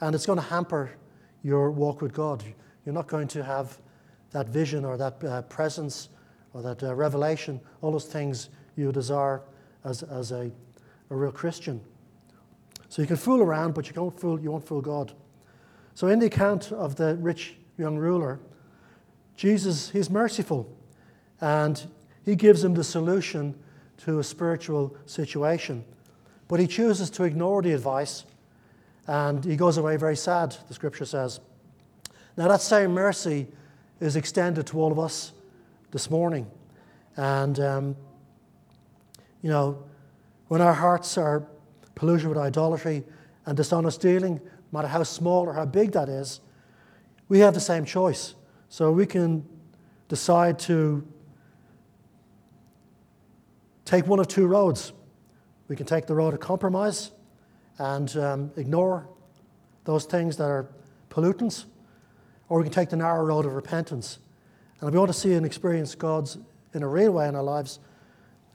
And 0.00 0.14
it's 0.14 0.26
going 0.26 0.38
to 0.38 0.44
hamper 0.44 0.90
your 1.42 1.70
walk 1.70 2.02
with 2.02 2.12
God. 2.12 2.44
You're 2.84 2.94
not 2.94 3.06
going 3.06 3.28
to 3.28 3.42
have 3.42 3.78
that 4.32 4.48
vision 4.48 4.84
or 4.84 4.96
that 4.96 5.22
uh, 5.24 5.42
presence 5.42 6.10
or 6.52 6.62
that 6.62 6.82
uh, 6.82 6.94
revelation, 6.94 7.60
all 7.80 7.92
those 7.92 8.04
things 8.04 8.50
you 8.76 8.92
desire 8.92 9.42
as, 9.84 10.02
as 10.02 10.32
a, 10.32 10.50
a 11.10 11.16
real 11.16 11.32
Christian. 11.32 11.80
So 12.88 13.02
you 13.02 13.08
can 13.08 13.16
fool 13.16 13.40
around, 13.40 13.74
but 13.74 13.88
you, 13.88 14.00
won't 14.00 14.18
fool, 14.18 14.40
you 14.40 14.50
won't 14.50 14.66
fool 14.66 14.80
God. 14.80 15.12
So 15.94 16.08
in 16.08 16.18
the 16.18 16.26
account 16.26 16.72
of 16.72 16.96
the 16.96 17.16
rich 17.16 17.56
young 17.78 17.96
ruler, 17.96 18.40
Jesus, 19.36 19.90
he's 19.90 20.10
merciful 20.10 20.70
and 21.40 21.82
he 22.24 22.34
gives 22.34 22.64
him 22.64 22.74
the 22.74 22.84
solution 22.84 23.54
to 24.04 24.18
a 24.18 24.24
spiritual 24.24 24.96
situation. 25.06 25.84
But 26.48 26.60
he 26.60 26.66
chooses 26.66 27.10
to 27.10 27.24
ignore 27.24 27.62
the 27.62 27.72
advice 27.72 28.24
and 29.06 29.44
he 29.44 29.56
goes 29.56 29.76
away 29.76 29.96
very 29.96 30.16
sad, 30.16 30.56
the 30.68 30.74
scripture 30.74 31.04
says. 31.04 31.40
Now, 32.36 32.48
that 32.48 32.60
same 32.60 32.92
mercy 32.92 33.46
is 34.00 34.16
extended 34.16 34.66
to 34.68 34.78
all 34.78 34.92
of 34.92 34.98
us 34.98 35.32
this 35.90 36.10
morning. 36.10 36.50
And, 37.16 37.58
um, 37.60 37.96
you 39.42 39.48
know, 39.48 39.82
when 40.48 40.60
our 40.60 40.74
hearts 40.74 41.16
are 41.16 41.46
polluted 41.94 42.28
with 42.28 42.36
idolatry 42.36 43.04
and 43.46 43.56
dishonest 43.56 44.00
dealing, 44.00 44.34
no 44.34 44.78
matter 44.78 44.88
how 44.88 45.02
small 45.02 45.46
or 45.46 45.54
how 45.54 45.64
big 45.64 45.92
that 45.92 46.08
is, 46.08 46.40
we 47.28 47.38
have 47.40 47.54
the 47.54 47.60
same 47.60 47.84
choice. 47.84 48.34
So 48.68 48.90
we 48.90 49.06
can 49.06 49.46
decide 50.08 50.58
to 50.60 51.06
take 53.86 54.06
one 54.06 54.18
of 54.18 54.28
two 54.28 54.46
roads. 54.46 54.92
We 55.68 55.76
can 55.76 55.86
take 55.86 56.06
the 56.06 56.14
road 56.14 56.34
of 56.34 56.40
compromise 56.40 57.12
and 57.78 58.14
um, 58.16 58.50
ignore 58.56 59.08
those 59.84 60.04
things 60.04 60.36
that 60.36 60.48
are 60.48 60.68
pollutants, 61.08 61.64
or 62.48 62.58
we 62.58 62.64
can 62.64 62.72
take 62.72 62.90
the 62.90 62.96
narrow 62.96 63.24
road 63.24 63.46
of 63.46 63.54
repentance. 63.54 64.18
And 64.80 64.88
if 64.88 64.92
we 64.92 64.98
want 64.98 65.10
to 65.12 65.18
see 65.18 65.32
and 65.32 65.46
experience 65.46 65.94
God's 65.94 66.36
in 66.74 66.82
a 66.82 66.88
real 66.88 67.12
way 67.12 67.28
in 67.28 67.34
our 67.34 67.42
lives, 67.42 67.78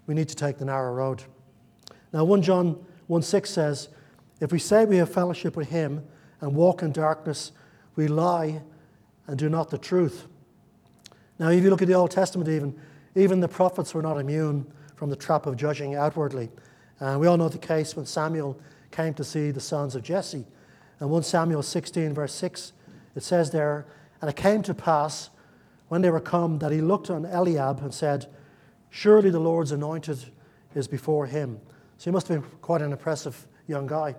we 0.06 0.14
need 0.14 0.30
to 0.30 0.36
take 0.36 0.58
the 0.58 0.66
narrow 0.66 0.94
road. 0.94 1.24
Now, 2.14 2.26
1 2.26 2.42
John 2.42 2.86
1 3.08 3.22
6 3.22 3.50
says, 3.50 3.90
If 4.40 4.52
we 4.52 4.60
say 4.60 4.86
we 4.86 4.98
have 4.98 5.12
fellowship 5.12 5.56
with 5.56 5.70
Him 5.70 6.04
and 6.42 6.54
walk 6.54 6.84
in 6.84 6.92
darkness, 6.92 7.52
we 7.96 8.08
lie 8.08 8.62
and 9.28 9.40
do 9.40 9.50
not 9.50 9.70
the 9.70 9.78
truth. 9.78 10.28
Now, 11.40 11.50
if 11.50 11.64
you 11.64 11.70
look 11.70 11.82
at 11.82 11.88
the 11.88 11.94
Old 11.94 12.12
Testament, 12.12 12.50
even, 12.50 12.78
even 13.16 13.40
the 13.40 13.48
prophets 13.48 13.94
were 13.94 14.02
not 14.02 14.20
immune 14.20 14.72
from 15.02 15.10
the 15.10 15.16
trap 15.16 15.48
of 15.48 15.58
judging 15.58 15.96
outwardly. 15.96 16.48
And 17.00 17.20
we 17.20 17.26
all 17.26 17.36
know 17.36 17.50
the 17.50 17.58
case 17.58 17.96
when 17.96 18.06
Samuel 18.06 18.62
came 18.92 19.16
to 19.16 19.24
see 19.24 19.50
the 19.50 19.60
sons 19.60 19.96
of 19.96 20.04
Jesse. 20.04 20.46
And 21.00 21.10
1 21.10 21.24
Samuel 21.24 21.64
16, 21.64 22.14
verse 22.14 22.36
6, 22.36 22.74
it 23.16 23.24
says 23.24 23.50
there, 23.50 23.88
And 24.22 24.30
it 24.30 24.36
came 24.36 24.62
to 24.62 24.76
pass 24.76 25.32
when 25.88 26.04
they 26.04 26.12
were 26.12 26.20
come 26.20 26.60
that 26.60 26.72
he 26.72 26.82
looked 26.82 27.10
on 27.10 27.26
Eliab 27.26 27.80
and 27.82 27.92
said, 27.92 28.28
Surely 28.92 29.32
the 29.32 29.40
Lord's 29.40 29.72
anointed 29.72 30.20
is 30.76 30.88
before 30.88 31.26
him. 31.26 31.60
So 31.98 32.12
he 32.12 32.14
must 32.14 32.28
have 32.28 32.40
been 32.40 32.52
quite 32.62 32.84
an 32.84 32.92
impressive 32.92 33.48
young 33.66 33.88
guy, 33.88 34.14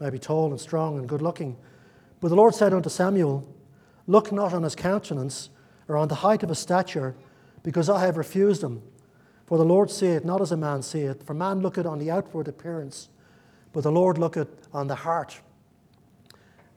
maybe 0.00 0.18
tall 0.18 0.50
and 0.50 0.60
strong 0.60 0.98
and 0.98 1.08
good 1.08 1.22
looking. 1.22 1.56
But 2.20 2.30
the 2.30 2.34
Lord 2.34 2.56
said 2.56 2.74
unto 2.74 2.88
Samuel, 2.88 3.46
Look 4.08 4.32
not 4.32 4.52
on 4.52 4.64
his 4.64 4.74
countenance 4.74 5.50
or 5.86 5.96
on 5.96 6.08
the 6.08 6.16
height 6.16 6.42
of 6.42 6.48
his 6.48 6.58
stature, 6.58 7.14
because 7.62 7.88
I 7.88 8.00
have 8.00 8.16
refused 8.16 8.64
him. 8.64 8.82
For 9.46 9.58
the 9.58 9.64
Lord 9.64 9.90
seeth 9.90 10.24
not 10.24 10.40
as 10.40 10.52
a 10.52 10.56
man 10.56 10.82
seeth, 10.82 11.24
for 11.24 11.34
man 11.34 11.60
looketh 11.60 11.86
on 11.86 11.98
the 11.98 12.10
outward 12.10 12.48
appearance, 12.48 13.08
but 13.72 13.82
the 13.82 13.92
Lord 13.92 14.18
looketh 14.18 14.68
on 14.72 14.88
the 14.88 14.94
heart. 14.96 15.40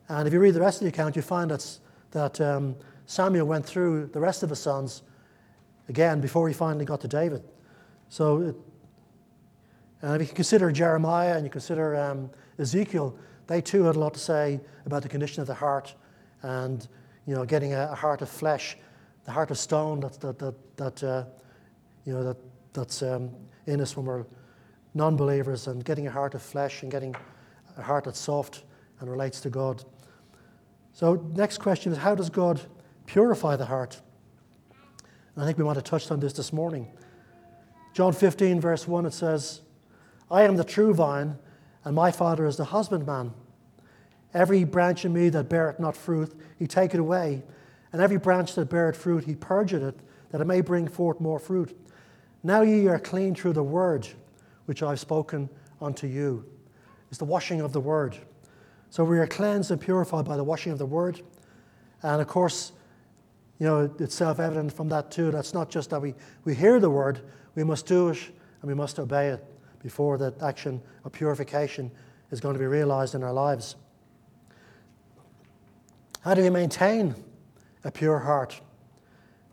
And 0.07 0.27
if 0.27 0.33
you 0.33 0.39
read 0.39 0.53
the 0.53 0.61
rest 0.61 0.81
of 0.81 0.85
the 0.85 0.89
account, 0.89 1.15
you 1.15 1.21
find 1.21 1.51
that, 1.51 1.79
that 2.11 2.39
um, 2.41 2.75
Samuel 3.05 3.47
went 3.47 3.65
through 3.65 4.07
the 4.07 4.19
rest 4.19 4.43
of 4.43 4.49
his 4.49 4.59
sons 4.59 5.01
again 5.87 6.21
before 6.21 6.47
he 6.47 6.53
finally 6.53 6.85
got 6.85 7.01
to 7.01 7.07
David. 7.07 7.43
So, 8.09 8.41
it, 8.41 8.55
and 10.01 10.21
if 10.21 10.29
you 10.29 10.35
consider 10.35 10.71
Jeremiah 10.71 11.35
and 11.35 11.43
you 11.43 11.49
consider 11.49 11.95
um, 11.95 12.29
Ezekiel, 12.57 13.17
they 13.47 13.61
too 13.61 13.83
had 13.83 13.95
a 13.95 13.99
lot 13.99 14.13
to 14.13 14.19
say 14.19 14.59
about 14.85 15.01
the 15.01 15.09
condition 15.09 15.41
of 15.41 15.47
the 15.47 15.55
heart 15.55 15.95
and 16.43 16.87
you 17.25 17.35
know, 17.35 17.45
getting 17.45 17.73
a, 17.73 17.89
a 17.91 17.95
heart 17.95 18.21
of 18.21 18.29
flesh, 18.29 18.77
the 19.25 19.31
heart 19.31 19.51
of 19.51 19.57
stone 19.57 19.99
that, 19.99 20.19
that, 20.21 20.39
that, 20.39 20.77
that 20.77 21.03
uh, 21.03 21.25
you 22.05 22.13
know, 22.13 22.23
that 22.23 22.37
that's 22.73 23.01
um, 23.01 23.31
in 23.65 23.81
us 23.81 23.95
when 23.95 24.05
we're 24.05 24.25
non 24.93 25.15
believers 25.15 25.67
and 25.67 25.83
getting 25.83 26.07
a 26.07 26.11
heart 26.11 26.33
of 26.33 26.41
flesh 26.41 26.81
and 26.81 26.91
getting 26.91 27.15
a 27.77 27.81
heart 27.81 28.03
that's 28.03 28.19
soft 28.19 28.63
and 28.99 29.09
relates 29.09 29.39
to 29.41 29.49
God. 29.49 29.83
So, 30.93 31.15
next 31.35 31.59
question 31.59 31.91
is 31.91 31.97
how 31.97 32.15
does 32.15 32.29
God 32.29 32.61
purify 33.05 33.55
the 33.55 33.65
heart? 33.65 34.01
And 35.35 35.43
I 35.43 35.47
think 35.47 35.57
we 35.57 35.63
want 35.63 35.77
to 35.77 35.81
touch 35.81 36.09
on 36.11 36.19
this 36.19 36.33
this 36.33 36.51
morning. 36.51 36.87
John 37.93 38.13
15, 38.13 38.59
verse 38.59 38.87
1, 38.87 39.05
it 39.05 39.13
says, 39.13 39.61
I 40.29 40.43
am 40.43 40.57
the 40.57 40.63
true 40.63 40.93
vine, 40.93 41.37
and 41.83 41.95
my 41.95 42.11
Father 42.11 42.45
is 42.45 42.57
the 42.57 42.65
husbandman. 42.65 43.33
Every 44.33 44.63
branch 44.63 45.05
in 45.05 45.13
me 45.13 45.29
that 45.29 45.49
beareth 45.49 45.79
not 45.79 45.95
fruit, 45.95 46.37
he 46.57 46.67
taketh 46.67 46.99
away, 46.99 47.43
and 47.91 48.01
every 48.01 48.17
branch 48.17 48.53
that 48.55 48.69
beareth 48.69 48.97
fruit, 48.97 49.23
he 49.23 49.35
purgeth 49.35 49.81
it, 49.81 49.99
that 50.31 50.41
it 50.41 50.45
may 50.45 50.61
bring 50.61 50.87
forth 50.87 51.19
more 51.19 51.39
fruit. 51.39 51.75
Now 52.43 52.61
ye 52.61 52.87
are 52.87 52.99
clean 52.99 53.35
through 53.35 53.53
the 53.53 53.63
word 53.63 54.07
which 54.65 54.83
I've 54.83 54.99
spoken 54.99 55.49
unto 55.81 56.07
you. 56.07 56.45
It's 57.09 57.17
the 57.17 57.25
washing 57.25 57.61
of 57.61 57.73
the 57.73 57.79
word. 57.79 58.17
So 58.89 59.03
we 59.03 59.19
are 59.19 59.27
cleansed 59.27 59.71
and 59.71 59.79
purified 59.81 60.25
by 60.25 60.37
the 60.37 60.43
washing 60.43 60.71
of 60.71 60.77
the 60.77 60.85
word. 60.85 61.21
And 62.01 62.21
of 62.21 62.27
course, 62.27 62.71
you 63.59 63.65
know, 63.65 63.93
it's 63.99 64.15
self 64.15 64.39
evident 64.39 64.73
from 64.73 64.89
that 64.89 65.11
too. 65.11 65.31
That's 65.31 65.53
not 65.53 65.69
just 65.69 65.89
that 65.89 66.01
we, 66.01 66.15
we 66.45 66.55
hear 66.55 66.79
the 66.79 66.89
word, 66.89 67.21
we 67.55 67.63
must 67.63 67.85
do 67.85 68.09
it 68.09 68.19
and 68.61 68.69
we 68.69 68.73
must 68.73 68.99
obey 68.99 69.29
it 69.29 69.43
before 69.81 70.17
that 70.17 70.41
action 70.41 70.81
of 71.03 71.11
purification 71.11 71.91
is 72.31 72.39
going 72.39 72.53
to 72.53 72.59
be 72.59 72.65
realized 72.65 73.15
in 73.15 73.23
our 73.23 73.33
lives. 73.33 73.75
How 76.21 76.33
do 76.33 76.41
we 76.41 76.49
maintain 76.49 77.15
a 77.83 77.91
pure 77.91 78.19
heart? 78.19 78.59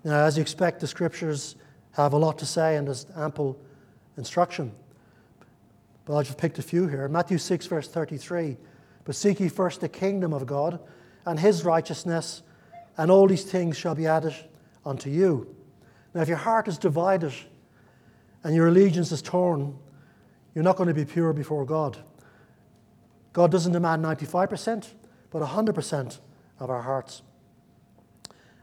Now, 0.04 0.24
as 0.24 0.36
you 0.36 0.42
expect, 0.42 0.80
the 0.80 0.86
scriptures 0.86 1.56
have 2.02 2.12
a 2.12 2.18
lot 2.18 2.38
to 2.38 2.46
say 2.46 2.76
and 2.76 2.86
there's 2.86 3.06
ample 3.16 3.58
instruction. 4.16 4.72
But 6.04 6.16
I 6.16 6.22
just 6.22 6.38
picked 6.38 6.58
a 6.58 6.62
few 6.62 6.86
here. 6.86 7.08
Matthew 7.08 7.38
6, 7.38 7.66
verse 7.66 7.88
33. 7.88 8.56
But 9.04 9.14
seek 9.14 9.40
ye 9.40 9.48
first 9.48 9.80
the 9.80 9.88
kingdom 9.88 10.32
of 10.32 10.46
God 10.46 10.78
and 11.24 11.40
his 11.40 11.64
righteousness, 11.64 12.42
and 12.96 13.10
all 13.10 13.26
these 13.26 13.44
things 13.44 13.76
shall 13.76 13.94
be 13.94 14.06
added 14.06 14.34
unto 14.84 15.10
you. 15.10 15.54
Now, 16.14 16.22
if 16.22 16.28
your 16.28 16.36
heart 16.36 16.68
is 16.68 16.78
divided 16.78 17.32
and 18.44 18.54
your 18.54 18.68
allegiance 18.68 19.10
is 19.10 19.20
torn, 19.20 19.76
you're 20.54 20.64
not 20.64 20.76
going 20.76 20.88
to 20.88 20.94
be 20.94 21.04
pure 21.04 21.32
before 21.32 21.64
God. 21.64 21.98
God 23.32 23.50
doesn't 23.50 23.72
demand 23.72 24.04
95%, 24.04 24.86
but 25.30 25.42
100% 25.42 26.18
of 26.60 26.70
our 26.70 26.82
hearts. 26.82 27.22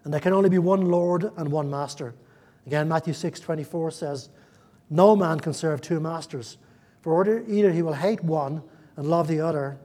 And 0.03 0.13
there 0.13 0.21
can 0.21 0.33
only 0.33 0.49
be 0.49 0.57
one 0.57 0.85
Lord 0.85 1.31
and 1.37 1.51
one 1.51 1.69
Master. 1.69 2.15
Again, 2.65 2.87
Matthew 2.87 3.13
6 3.13 3.39
24 3.39 3.91
says, 3.91 4.29
No 4.89 5.15
man 5.15 5.39
can 5.39 5.53
serve 5.53 5.81
two 5.81 5.99
masters, 5.99 6.57
for 7.01 7.25
either 7.47 7.71
he 7.71 7.81
will 7.81 7.93
hate 7.93 8.23
one 8.23 8.63
and 8.95 9.07
love 9.07 9.27
the 9.27 9.41
other, 9.41 9.77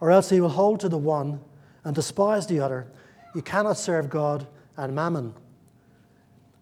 or 0.00 0.10
else 0.10 0.30
he 0.30 0.40
will 0.40 0.48
hold 0.48 0.80
to 0.80 0.88
the 0.88 0.98
one 0.98 1.40
and 1.84 1.94
despise 1.94 2.46
the 2.46 2.60
other. 2.60 2.86
You 3.34 3.42
cannot 3.42 3.76
serve 3.76 4.10
God 4.10 4.46
and 4.76 4.94
mammon. 4.94 5.34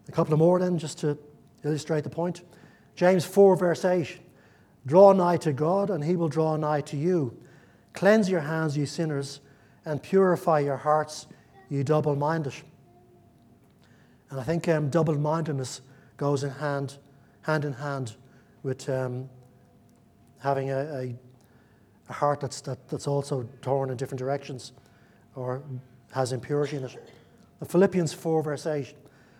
A 0.07 0.11
couple 0.11 0.33
of 0.33 0.39
more 0.39 0.59
then, 0.59 0.77
just 0.77 0.99
to 0.99 1.17
illustrate 1.63 2.03
the 2.03 2.09
point. 2.09 2.41
James 2.95 3.25
4, 3.25 3.55
verse 3.55 3.85
8 3.85 4.19
Draw 4.85 5.13
nigh 5.13 5.37
to 5.37 5.53
God, 5.53 5.89
and 5.89 6.03
he 6.03 6.15
will 6.15 6.27
draw 6.27 6.57
nigh 6.57 6.81
to 6.81 6.97
you. 6.97 7.37
Cleanse 7.93 8.29
your 8.29 8.41
hands, 8.41 8.77
ye 8.77 8.85
sinners, 8.85 9.39
and 9.85 10.03
purify 10.03 10.59
your 10.59 10.77
hearts, 10.77 11.27
ye 11.69 11.83
double 11.83 12.15
minded. 12.15 12.53
And 14.33 14.41
I 14.41 14.45
think 14.45 14.67
um, 14.67 14.89
double 14.89 15.15
mindedness 15.15 15.81
goes 16.17 16.43
in 16.43 16.49
hand, 16.49 16.97
hand 17.43 17.65
in 17.65 17.73
hand 17.73 18.15
with 18.63 18.89
um, 18.89 19.29
having 20.39 20.71
a, 20.71 20.79
a, 20.79 21.15
a 22.09 22.13
heart 22.13 22.39
that's, 22.39 22.59
that, 22.61 22.89
that's 22.89 23.05
also 23.05 23.47
torn 23.61 23.91
in 23.91 23.97
different 23.97 24.17
directions 24.17 24.71
or 25.35 25.61
has 26.13 26.33
impurity 26.33 26.77
in 26.77 26.83
it. 26.83 26.97
Philippians 27.63 28.11
4, 28.11 28.41
verse 28.41 28.65
8 28.65 28.95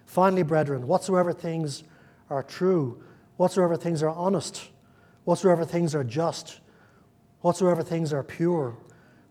Finally, 0.05 0.43
brethren, 0.43 0.85
whatsoever 0.85 1.33
things 1.33 1.83
are 2.29 2.43
true, 2.43 3.03
whatsoever 3.37 3.75
things 3.75 4.03
are 4.03 4.11
honest, 4.11 4.69
whatsoever 5.23 5.65
things 5.65 5.95
are 5.95 6.03
just, 6.03 6.59
whatsoever 7.41 7.81
things 7.81 8.13
are 8.13 8.21
pure, 8.21 8.77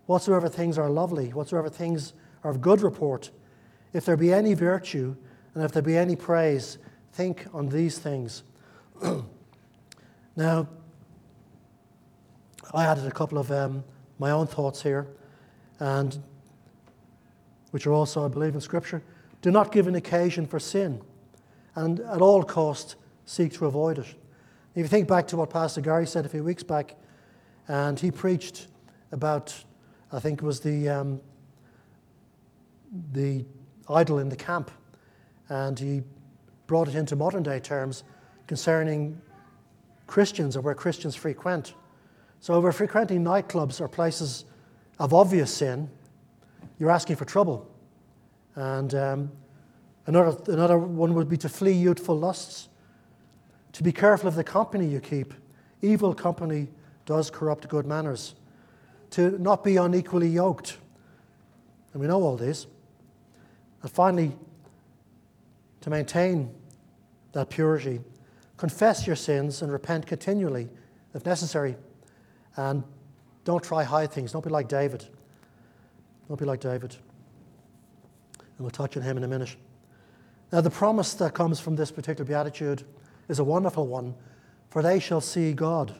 whatsoever 0.07 0.49
things 0.49 0.77
are 0.77 0.89
lovely, 0.89 1.29
whatsoever 1.29 1.69
things 1.69 2.11
are 2.43 2.51
of 2.51 2.59
good 2.59 2.81
report, 2.81 3.31
if 3.93 4.03
there 4.03 4.17
be 4.17 4.33
any 4.33 4.55
virtue, 4.55 5.15
and 5.53 5.63
if 5.63 5.71
there 5.71 5.81
be 5.81 5.97
any 5.97 6.15
praise, 6.15 6.77
think 7.11 7.45
on 7.53 7.69
these 7.69 7.99
things. 7.99 8.43
now, 10.35 10.67
I 12.73 12.85
added 12.85 13.05
a 13.05 13.11
couple 13.11 13.37
of 13.37 13.51
um, 13.51 13.83
my 14.17 14.31
own 14.31 14.47
thoughts 14.47 14.81
here, 14.81 15.07
and 15.79 16.17
which 17.71 17.85
are 17.85 17.93
also, 17.93 18.25
I 18.25 18.27
believe, 18.27 18.55
in 18.55 18.61
Scripture. 18.61 19.03
Do 19.41 19.51
not 19.51 19.71
give 19.71 19.87
an 19.87 19.95
occasion 19.95 20.45
for 20.47 20.59
sin, 20.59 21.01
and 21.75 21.99
at 21.99 22.21
all 22.21 22.43
cost 22.43 22.95
seek 23.25 23.53
to 23.53 23.65
avoid 23.65 23.99
it. 23.99 24.07
If 24.75 24.81
you 24.81 24.87
think 24.87 25.07
back 25.07 25.27
to 25.27 25.37
what 25.37 25.51
Pastor 25.51 25.81
Gary 25.81 26.07
said 26.07 26.25
a 26.25 26.29
few 26.29 26.43
weeks 26.43 26.63
back, 26.63 26.95
and 27.67 27.99
he 27.99 28.09
preached 28.09 28.67
about, 29.11 29.53
I 30.11 30.19
think 30.19 30.41
it 30.41 30.45
was 30.45 30.61
the 30.61 30.89
um, 30.89 31.21
the 33.11 33.45
idol 33.89 34.19
in 34.19 34.29
the 34.29 34.35
camp, 34.35 34.71
and 35.53 35.77
he 35.77 36.01
brought 36.65 36.87
it 36.87 36.95
into 36.95 37.15
modern 37.15 37.43
day 37.43 37.59
terms 37.59 38.03
concerning 38.47 39.21
Christians 40.07 40.57
or 40.57 40.61
where 40.61 40.73
Christians 40.73 41.15
frequent. 41.15 41.75
So, 42.39 42.57
if 42.57 42.63
we're 42.63 42.71
frequenting 42.71 43.23
nightclubs 43.23 43.79
or 43.79 43.87
places 43.87 44.45
of 44.97 45.13
obvious 45.13 45.53
sin, 45.53 45.89
you're 46.79 46.89
asking 46.89 47.17
for 47.17 47.25
trouble. 47.25 47.69
And 48.55 48.95
um, 48.95 49.31
another, 50.07 50.35
another 50.51 50.79
one 50.79 51.13
would 51.13 51.29
be 51.29 51.37
to 51.37 51.49
flee 51.49 51.73
youthful 51.73 52.17
lusts, 52.17 52.69
to 53.73 53.83
be 53.83 53.91
careful 53.91 54.27
of 54.27 54.35
the 54.35 54.43
company 54.43 54.87
you 54.87 54.99
keep. 54.99 55.35
Evil 55.83 56.15
company 56.15 56.67
does 57.05 57.29
corrupt 57.29 57.67
good 57.67 57.85
manners. 57.85 58.33
To 59.11 59.37
not 59.37 59.63
be 59.63 59.77
unequally 59.77 60.29
yoked. 60.29 60.77
And 61.93 62.01
we 62.01 62.07
know 62.07 62.23
all 62.23 62.37
this. 62.37 62.65
And 63.83 63.91
finally, 63.91 64.35
to 65.83 65.89
maintain 65.89 66.49
that 67.33 67.49
purity, 67.49 67.99
confess 68.55 69.05
your 69.05 69.17
sins 69.17 69.61
and 69.61 69.69
repent 69.71 70.07
continually 70.07 70.69
if 71.13 71.25
necessary. 71.25 71.75
And 72.55 72.83
don't 73.43 73.61
try 73.61 73.83
hide 73.83 74.09
things. 74.09 74.31
Don't 74.31 74.45
be 74.45 74.49
like 74.49 74.69
David. 74.69 75.05
Don't 76.29 76.39
be 76.39 76.45
like 76.45 76.61
David. 76.61 76.95
And 78.39 78.59
we'll 78.59 78.71
touch 78.71 78.95
on 78.95 79.03
him 79.03 79.17
in 79.17 79.25
a 79.25 79.27
minute. 79.27 79.57
Now, 80.53 80.61
the 80.61 80.69
promise 80.69 81.15
that 81.15 81.33
comes 81.33 81.59
from 81.59 81.75
this 81.75 81.91
particular 81.91 82.25
beatitude 82.25 82.85
is 83.27 83.39
a 83.39 83.43
wonderful 83.43 83.85
one, 83.85 84.15
for 84.69 84.81
they 84.81 84.99
shall 84.99 85.19
see 85.19 85.51
God. 85.51 85.93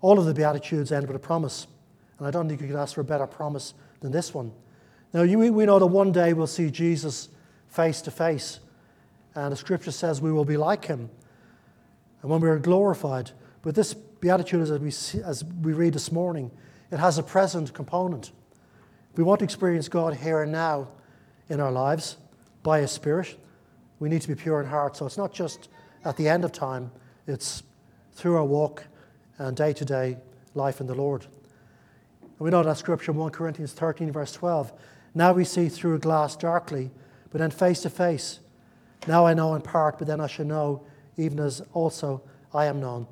All 0.00 0.16
of 0.16 0.26
the 0.26 0.34
beatitudes 0.34 0.92
end 0.92 1.08
with 1.08 1.16
a 1.16 1.20
promise, 1.20 1.66
and 2.18 2.28
I 2.28 2.30
don't 2.30 2.48
think 2.48 2.60
you 2.60 2.68
could 2.68 2.76
ask 2.76 2.94
for 2.94 3.00
a 3.00 3.04
better 3.04 3.26
promise 3.26 3.74
than 3.98 4.12
this 4.12 4.32
one. 4.32 4.52
Now, 5.12 5.22
you, 5.22 5.38
we 5.38 5.66
know 5.66 5.80
that 5.80 5.86
one 5.86 6.12
day 6.12 6.34
we'll 6.34 6.46
see 6.46 6.70
Jesus 6.70 7.30
face 7.68 8.00
to 8.02 8.10
face, 8.10 8.60
and 9.34 9.52
the 9.52 9.56
scripture 9.56 9.92
says 9.92 10.20
we 10.20 10.32
will 10.32 10.44
be 10.44 10.56
like 10.56 10.84
him. 10.86 11.10
And 12.22 12.30
when 12.30 12.40
we 12.40 12.48
are 12.48 12.58
glorified, 12.58 13.30
but 13.62 13.74
this 13.74 13.94
beatitude, 13.94 14.62
as 14.62 14.72
we, 14.72 14.90
see, 14.90 15.20
as 15.22 15.44
we 15.44 15.72
read 15.72 15.92
this 15.92 16.10
morning, 16.10 16.50
it 16.90 16.98
has 16.98 17.18
a 17.18 17.22
present 17.22 17.72
component. 17.72 18.32
We 19.16 19.24
want 19.24 19.40
to 19.40 19.44
experience 19.44 19.88
God 19.88 20.14
here 20.14 20.42
and 20.42 20.52
now 20.52 20.88
in 21.48 21.60
our 21.60 21.72
lives 21.72 22.16
by 22.62 22.80
His 22.80 22.90
Spirit. 22.90 23.36
We 23.98 24.08
need 24.08 24.22
to 24.22 24.28
be 24.28 24.34
pure 24.34 24.60
in 24.60 24.66
heart. 24.68 24.96
So 24.96 25.06
it's 25.06 25.18
not 25.18 25.32
just 25.32 25.68
at 26.04 26.16
the 26.16 26.28
end 26.28 26.44
of 26.44 26.52
time, 26.52 26.90
it's 27.26 27.62
through 28.12 28.36
our 28.36 28.44
walk 28.44 28.84
and 29.38 29.56
day 29.56 29.72
to 29.72 29.84
day 29.84 30.16
life 30.54 30.80
in 30.80 30.86
the 30.86 30.94
Lord. 30.94 31.26
And 32.22 32.40
we 32.40 32.50
know 32.50 32.62
that 32.62 32.78
scripture, 32.78 33.12
1 33.12 33.30
Corinthians 33.30 33.72
13, 33.72 34.12
verse 34.12 34.32
12. 34.32 34.72
Now 35.14 35.32
we 35.32 35.44
see 35.44 35.68
through 35.68 35.96
a 35.96 35.98
glass 35.98 36.36
darkly, 36.36 36.90
but 37.30 37.38
then 37.38 37.50
face 37.50 37.80
to 37.82 37.90
face. 37.90 38.40
Now 39.06 39.26
I 39.26 39.34
know 39.34 39.54
in 39.54 39.62
part, 39.62 39.98
but 39.98 40.06
then 40.06 40.20
I 40.20 40.26
shall 40.26 40.46
know, 40.46 40.82
even 41.16 41.40
as 41.40 41.62
also 41.72 42.22
I 42.52 42.66
am 42.66 42.80
known. 42.80 43.06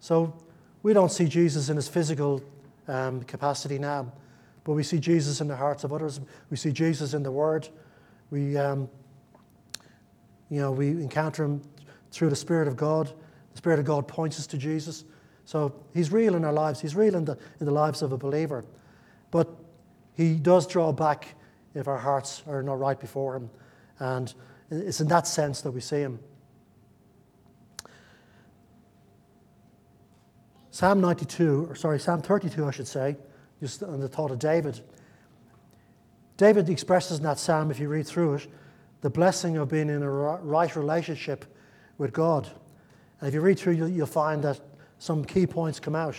So 0.00 0.34
we 0.82 0.92
don't 0.92 1.10
see 1.10 1.26
Jesus 1.26 1.68
in 1.68 1.76
his 1.76 1.88
physical 1.88 2.42
um, 2.88 3.22
capacity 3.22 3.78
now, 3.78 4.12
but 4.64 4.72
we 4.72 4.82
see 4.82 4.98
Jesus 4.98 5.40
in 5.40 5.48
the 5.48 5.56
hearts 5.56 5.84
of 5.84 5.92
others. 5.92 6.20
We 6.50 6.56
see 6.56 6.72
Jesus 6.72 7.14
in 7.14 7.22
the 7.22 7.32
Word. 7.32 7.68
We, 8.30 8.56
um, 8.56 8.88
you 10.50 10.60
know, 10.60 10.72
we 10.72 10.88
encounter 10.88 11.44
him 11.44 11.62
through 12.10 12.30
the 12.30 12.36
Spirit 12.36 12.68
of 12.68 12.76
God. 12.76 13.12
The 13.52 13.58
Spirit 13.58 13.78
of 13.78 13.84
God 13.84 14.06
points 14.06 14.38
us 14.38 14.46
to 14.48 14.58
Jesus. 14.58 15.04
So 15.44 15.74
he's 15.92 16.10
real 16.10 16.34
in 16.34 16.44
our 16.44 16.52
lives. 16.52 16.80
He's 16.80 16.96
real 16.96 17.14
in 17.14 17.24
the, 17.24 17.36
in 17.60 17.66
the 17.66 17.72
lives 17.72 18.02
of 18.02 18.12
a 18.12 18.16
believer. 18.16 18.64
But 19.30 19.48
he 20.14 20.34
does 20.34 20.66
draw 20.66 20.92
back 20.92 21.34
if 21.74 21.88
our 21.88 21.98
hearts 21.98 22.42
are 22.46 22.62
not 22.62 22.78
right 22.78 22.98
before 22.98 23.36
Him. 23.36 23.50
And 23.98 24.32
it's 24.70 25.00
in 25.00 25.08
that 25.08 25.26
sense 25.26 25.60
that 25.62 25.70
we 25.70 25.80
see 25.80 26.00
Him. 26.00 26.18
Psalm 30.70 31.00
92, 31.00 31.68
or 31.70 31.76
sorry, 31.76 32.00
Psalm 32.00 32.20
32, 32.20 32.66
I 32.66 32.70
should 32.72 32.88
say, 32.88 33.16
just 33.60 33.82
on 33.82 34.00
the 34.00 34.08
thought 34.08 34.30
of 34.30 34.38
David. 34.38 34.80
David 36.36 36.68
expresses 36.68 37.18
in 37.18 37.24
that 37.24 37.38
psalm, 37.38 37.70
if 37.70 37.78
you 37.78 37.88
read 37.88 38.06
through 38.06 38.34
it, 38.34 38.48
the 39.00 39.10
blessing 39.10 39.56
of 39.56 39.68
being 39.68 39.88
in 39.88 40.02
a 40.02 40.10
right 40.10 40.74
relationship 40.74 41.44
with 41.98 42.12
God. 42.12 42.50
And 43.20 43.28
if 43.28 43.34
you 43.34 43.40
read 43.40 43.58
through, 43.58 43.74
you'll 43.74 44.06
find 44.06 44.42
that 44.42 44.60
some 44.98 45.24
key 45.24 45.46
points 45.46 45.78
come 45.78 45.94
out 45.94 46.16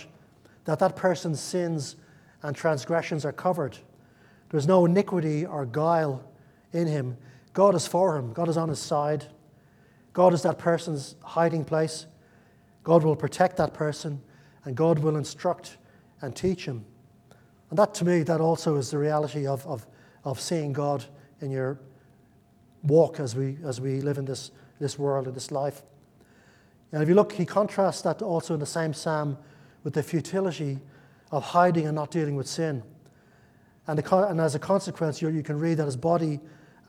that 0.66 0.80
that 0.80 0.94
person's 0.94 1.40
sins 1.40 1.96
and 2.42 2.54
transgressions 2.54 3.24
are 3.24 3.32
covered 3.32 3.78
there's 4.50 4.66
no 4.66 4.84
iniquity 4.86 5.44
or 5.44 5.66
guile 5.66 6.22
in 6.72 6.86
him. 6.86 7.16
God 7.52 7.74
is 7.74 7.86
for 7.86 8.16
him, 8.16 8.32
God 8.32 8.48
is 8.48 8.56
on 8.56 8.68
his 8.68 8.78
side. 8.78 9.26
God 10.16 10.32
is 10.32 10.40
that 10.44 10.56
person's 10.56 11.14
hiding 11.22 11.62
place. 11.62 12.06
God 12.84 13.04
will 13.04 13.16
protect 13.16 13.58
that 13.58 13.74
person, 13.74 14.22
and 14.64 14.74
God 14.74 14.98
will 15.00 15.16
instruct 15.16 15.76
and 16.22 16.34
teach 16.34 16.64
him. 16.64 16.86
And 17.68 17.78
that, 17.78 17.92
to 17.96 18.04
me, 18.06 18.22
that 18.22 18.40
also 18.40 18.76
is 18.76 18.90
the 18.90 18.96
reality 18.96 19.46
of, 19.46 19.66
of, 19.66 19.86
of 20.24 20.40
seeing 20.40 20.72
God 20.72 21.04
in 21.42 21.50
your 21.50 21.78
walk 22.82 23.20
as 23.20 23.36
we, 23.36 23.58
as 23.62 23.78
we 23.78 24.00
live 24.00 24.16
in 24.16 24.24
this, 24.24 24.52
this 24.80 24.98
world, 24.98 25.28
in 25.28 25.34
this 25.34 25.50
life. 25.50 25.82
And 26.92 27.02
if 27.02 27.10
you 27.10 27.14
look, 27.14 27.32
he 27.32 27.44
contrasts 27.44 28.00
that 28.02 28.22
also 28.22 28.54
in 28.54 28.60
the 28.60 28.64
same 28.64 28.94
psalm 28.94 29.36
with 29.84 29.92
the 29.92 30.02
futility 30.02 30.78
of 31.30 31.42
hiding 31.42 31.86
and 31.86 31.94
not 31.94 32.10
dealing 32.10 32.36
with 32.36 32.46
sin. 32.46 32.82
And, 33.88 34.00
and 34.00 34.40
as 34.40 34.54
a 34.54 34.58
consequence, 34.58 35.22
you, 35.22 35.28
you 35.28 35.42
can 35.42 35.58
read 35.58 35.78
that 35.78 35.86
his 35.86 35.96
body 35.96 36.40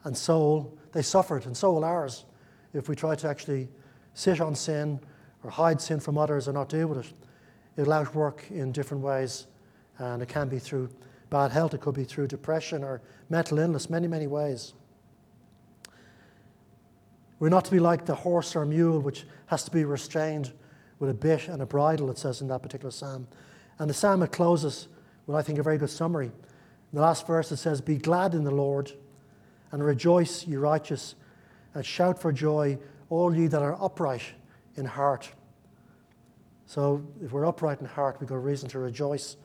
and 0.03 0.17
soul, 0.17 0.77
they 0.93 1.01
suffered, 1.01 1.45
and 1.45 1.55
so 1.55 1.73
will 1.73 1.86
ours, 1.86 2.25
if 2.73 2.89
we 2.89 2.95
try 2.95 3.15
to 3.15 3.27
actually 3.27 3.67
sit 4.13 4.41
on 4.41 4.55
sin 4.55 4.99
or 5.43 5.49
hide 5.49 5.79
sin 5.79 5.99
from 5.99 6.17
others 6.17 6.47
or 6.47 6.53
not 6.53 6.69
deal 6.69 6.88
with 6.88 7.05
it. 7.05 7.13
It'll 7.77 7.93
outwork 7.93 8.45
in 8.49 8.71
different 8.71 9.03
ways, 9.03 9.47
and 9.99 10.21
it 10.21 10.27
can 10.27 10.49
be 10.49 10.60
through 10.60 10.89
bad 11.29 11.51
health, 11.51 11.73
it 11.73 11.81
could 11.81 11.95
be 11.95 12.03
through 12.03 12.27
depression 12.27 12.83
or 12.83 13.01
mental 13.29 13.60
illness, 13.60 13.89
many, 13.89 14.07
many 14.07 14.27
ways. 14.27 14.73
We're 17.39 17.49
not 17.49 17.65
to 17.65 17.71
be 17.71 17.79
like 17.79 18.05
the 18.05 18.15
horse 18.15 18.55
or 18.55 18.65
mule, 18.65 18.99
which 18.99 19.25
has 19.47 19.63
to 19.65 19.71
be 19.71 19.86
restrained 19.86 20.51
with 20.99 21.12
a 21.12 21.13
bit 21.13 21.47
and 21.47 21.62
a 21.62 21.65
bridle, 21.65 22.10
it 22.10 22.17
says 22.17 22.41
in 22.41 22.47
that 22.47 22.63
particular 22.63 22.91
psalm. 22.91 23.27
And 23.77 23.89
the 23.89 23.93
psalm 23.93 24.23
it 24.23 24.31
closes 24.31 24.88
with, 25.27 25.36
I 25.36 25.43
think, 25.43 25.60
a 25.60 25.63
very 25.63 25.77
good 25.77 25.91
summary. 25.91 26.31
The 26.93 27.02
last 27.02 27.28
verse 27.28 27.52
it 27.52 27.58
says, 27.58 27.82
Be 27.82 27.97
glad 27.97 28.34
in 28.34 28.43
the 28.43 28.52
Lord 28.52 28.91
and 29.71 29.84
rejoice, 29.84 30.47
ye 30.47 30.56
righteous, 30.56 31.15
and 31.73 31.86
shout 31.86 32.21
for 32.21 32.32
joy, 32.32 32.78
all 33.10 33.36
ye 33.36 33.47
that 33.47 33.62
are 33.62 33.82
upright 33.82 34.23
in 34.76 34.86
heart. 34.86 35.30
So 36.65 37.06
if 37.23 37.32
we're 37.32 37.45
upright 37.45 37.80
in 37.80 37.86
heart, 37.86 38.17
we've 38.19 38.30
got 38.30 38.43
reason 38.43 38.69
to 38.69 38.80
rejoice. 38.80 39.38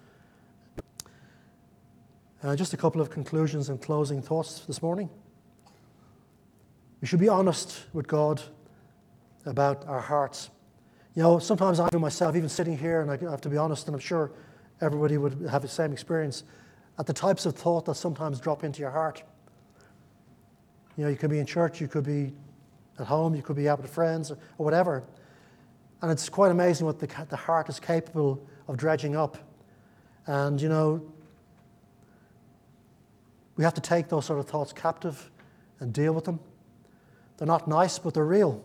Uh, 2.43 2.57
just 2.57 2.75
a 2.75 2.77
couple 2.77 3.01
of 3.01 3.11
conclusions 3.11 3.69
and 3.69 3.81
closing 3.81 4.21
thoughts 4.21 4.61
this 4.61 4.83
morning. 4.83 5.09
We 7.01 7.07
should 7.07 7.21
be 7.21 7.29
honest 7.29 7.85
with 7.93 8.07
God 8.07 8.43
about 9.47 9.87
our 9.87 10.01
hearts. 10.01 10.51
You 11.15 11.23
know, 11.23 11.39
sometimes 11.39 11.79
I 11.79 11.89
do 11.91 11.99
myself, 11.99 12.35
even 12.37 12.49
sitting 12.49 12.79
here, 12.79 13.01
and 13.01 13.11
I 13.11 13.31
have 13.31 13.41
to 13.43 13.49
be 13.49 13.57
honest, 13.57 13.87
and 13.87 13.95
I'm 13.95 14.01
sure 14.01 14.33
everybody 14.81 15.19
would 15.19 15.49
have 15.51 15.63
the 15.63 15.69
same 15.69 15.93
experience 15.93 16.45
at 16.99 17.07
the 17.07 17.13
types 17.13 17.47
of 17.47 17.55
thought 17.55 17.85
that 17.87 17.95
sometimes 17.95 18.41
drop 18.41 18.65
into 18.65 18.81
your 18.81 18.91
heart. 18.91 19.23
You 20.97 21.05
know, 21.05 21.11
you 21.11 21.17
could 21.17 21.31
be 21.31 21.39
in 21.39 21.47
church, 21.47 21.81
you 21.81 21.89
could 21.89 22.05
be 22.05 22.33
at 22.99 23.07
home, 23.07 23.35
you 23.35 23.43
could 23.43 23.57
be 23.57 23.69
out 23.69 23.81
with 23.81 23.91
friends, 23.91 24.31
or, 24.31 24.37
whatever. 24.57 25.03
And 26.03 26.11
it's 26.11 26.29
quite 26.29 26.51
amazing 26.51 26.87
what 26.87 26.99
the, 26.99 27.09
the 27.29 27.37
heart 27.37 27.69
is 27.69 27.81
capable 27.81 28.47
of 28.69 28.77
dredging 28.77 29.17
up. 29.17 29.39
And, 30.27 30.61
you 30.61 30.69
know, 30.69 31.03
we 33.57 33.65
have 33.65 33.75
to 33.75 33.81
take 33.81 34.09
those 34.09 34.27
sort 34.27 34.39
of 34.39 34.47
thoughts 34.47 34.73
captive 34.73 35.31
and 35.81 35.93
deal 35.93 36.13
with 36.13 36.25
them. 36.25 36.41
They're 37.37 37.47
not 37.47 37.67
nice, 37.67 37.99
but 37.99 38.15
they're 38.15 38.25
real. 38.25 38.65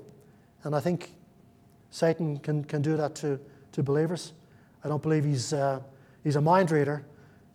And 0.63 0.75
I 0.75 0.79
think 0.79 1.13
Satan 1.91 2.37
can, 2.37 2.63
can 2.63 2.81
do 2.81 2.97
that 2.97 3.15
to, 3.15 3.39
to 3.71 3.83
believers. 3.83 4.33
I 4.83 4.87
don't 4.87 5.01
believe 5.01 5.23
he's, 5.23 5.53
uh, 5.53 5.79
he's 6.23 6.35
a 6.35 6.41
mind 6.41 6.71
reader, 6.71 7.05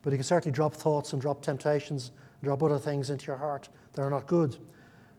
but 0.02 0.10
you 0.10 0.16
can 0.16 0.24
certainly 0.24 0.54
drop 0.54 0.74
thoughts 0.74 1.12
and 1.12 1.22
drop 1.22 1.42
temptations 1.42 2.10
drop 2.42 2.62
other 2.62 2.78
things 2.78 3.10
into 3.10 3.26
your 3.26 3.36
heart 3.36 3.68
that 3.92 4.02
are 4.02 4.10
not 4.10 4.26
good. 4.26 4.56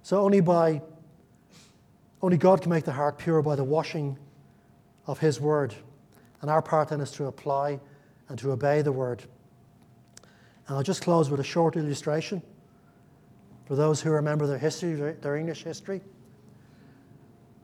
So 0.02 0.22
only 0.22 0.42
by 0.42 0.82
only 2.22 2.38
God 2.38 2.62
can 2.62 2.70
make 2.70 2.86
the 2.86 2.92
heart 2.92 3.18
pure 3.18 3.42
by 3.42 3.56
the 3.56 3.64
washing 3.64 4.18
of 5.08 5.20
his 5.20 5.42
word. 5.42 5.74
And 6.42 6.50
our 6.50 6.62
part 6.62 6.90
then 6.90 7.02
is 7.02 7.12
to 7.12 7.26
apply 7.26 7.80
and 8.30 8.40
to 8.40 8.52
obey 8.52 8.82
the 8.82 8.92
word. 8.92 9.24
And 10.68 10.78
I'll 10.78 10.84
just 10.84 11.02
close 11.02 11.30
with 11.30 11.42
a 11.42 11.44
short 11.44 11.76
illustration 11.76 12.42
for 13.66 13.76
those 13.76 14.02
who 14.02 14.12
remember 14.12 14.48
their 14.48 14.58
history, 14.58 14.96
their 14.96 15.36
English 15.36 15.64
history. 15.64 16.02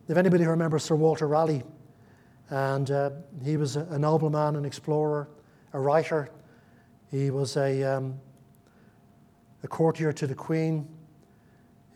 If 0.09 0.17
anybody 0.17 0.45
remembers 0.45 0.83
Sir 0.83 0.95
Walter 0.95 1.27
Raleigh, 1.27 1.63
and 2.49 2.89
uh, 2.89 3.11
he 3.43 3.57
was 3.57 3.75
a 3.75 3.99
nobleman, 3.99 4.55
an 4.55 4.65
explorer, 4.65 5.29
a 5.73 5.79
writer. 5.79 6.31
He 7.11 7.31
was 7.31 7.57
a, 7.57 7.83
um, 7.83 8.19
a 9.63 9.67
courtier 9.67 10.13
to 10.13 10.27
the 10.27 10.35
Queen. 10.35 10.87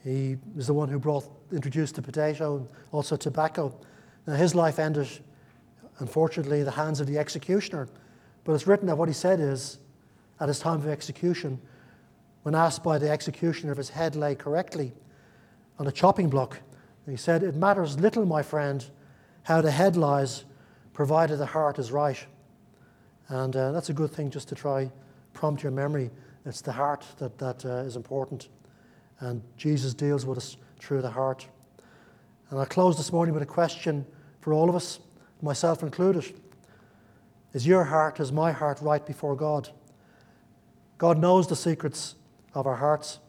He 0.03 0.37
was 0.55 0.67
the 0.67 0.73
one 0.73 0.89
who 0.89 0.97
brought, 0.97 1.25
introduced 1.51 1.95
the 1.95 2.01
potato 2.01 2.57
and 2.57 2.67
also 2.91 3.15
tobacco. 3.15 3.79
Now, 4.25 4.33
his 4.33 4.55
life 4.55 4.79
ended, 4.79 5.07
unfortunately, 5.99 6.59
in 6.59 6.65
the 6.65 6.71
hands 6.71 6.99
of 6.99 7.07
the 7.07 7.19
executioner. 7.19 7.87
But 8.43 8.53
it's 8.53 8.65
written 8.65 8.87
that 8.87 8.97
what 8.97 9.07
he 9.07 9.13
said 9.13 9.39
is, 9.39 9.77
at 10.39 10.47
his 10.47 10.59
time 10.59 10.79
of 10.79 10.87
execution, 10.87 11.61
when 12.41 12.55
asked 12.55 12.83
by 12.83 12.97
the 12.97 13.09
executioner 13.09 13.71
if 13.71 13.77
his 13.77 13.89
head 13.89 14.15
lay 14.15 14.35
correctly 14.35 14.93
on 15.77 15.87
a 15.87 15.91
chopping 15.91 16.29
block, 16.29 16.59
he 17.07 17.17
said, 17.17 17.43
It 17.43 17.55
matters 17.55 17.99
little, 17.99 18.25
my 18.25 18.41
friend, 18.41 18.85
how 19.43 19.61
the 19.61 19.71
head 19.71 19.95
lies, 19.95 20.45
provided 20.91 21.37
the 21.37 21.45
heart 21.45 21.77
is 21.77 21.91
right. 21.91 22.25
And 23.27 23.55
uh, 23.55 23.71
that's 23.71 23.89
a 23.89 23.93
good 23.93 24.11
thing 24.11 24.31
just 24.31 24.49
to 24.49 24.55
try 24.55 24.91
prompt 25.33 25.63
your 25.63 25.71
memory. 25.71 26.11
It's 26.45 26.61
the 26.61 26.71
heart 26.71 27.05
that, 27.17 27.37
that 27.37 27.65
uh, 27.65 27.83
is 27.83 27.95
important. 27.95 28.49
And 29.19 29.41
Jesus 29.57 29.93
deals 29.93 30.25
with 30.25 30.37
us 30.37 30.57
through 30.79 31.01
the 31.01 31.11
heart. 31.11 31.47
And 32.49 32.59
I 32.59 32.65
close 32.65 32.97
this 32.97 33.11
morning 33.11 33.33
with 33.33 33.43
a 33.43 33.47
question 33.47 34.05
for 34.41 34.53
all 34.53 34.69
of 34.69 34.75
us, 34.75 34.99
myself 35.41 35.81
included. 35.83 36.33
Is 37.53 37.65
your 37.65 37.85
heart, 37.85 38.19
is 38.19 38.31
my 38.31 38.51
heart 38.51 38.79
right 38.81 39.05
before 39.05 39.35
God? 39.35 39.69
God 40.97 41.17
knows 41.17 41.47
the 41.47 41.55
secrets 41.55 42.15
of 42.53 42.67
our 42.67 42.75
hearts. 42.75 43.19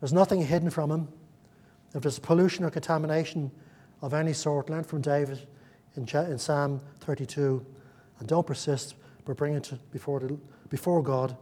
There's 0.00 0.12
nothing 0.12 0.44
hidden 0.44 0.70
from 0.70 0.90
Him. 0.90 1.08
If 1.94 2.02
there's 2.02 2.18
pollution 2.18 2.64
or 2.64 2.70
contamination 2.70 3.50
of 4.02 4.14
any 4.14 4.32
sort, 4.32 4.70
learn 4.70 4.84
from 4.84 5.00
David 5.00 5.46
in, 5.96 6.38
Psalm 6.38 6.80
32. 7.00 7.64
And 8.18 8.28
don't 8.28 8.46
persist, 8.46 8.94
but 9.24 9.36
bring 9.36 9.54
it 9.54 9.72
before, 9.90 10.20
the, 10.20 10.38
before 10.68 11.02
God 11.02 11.36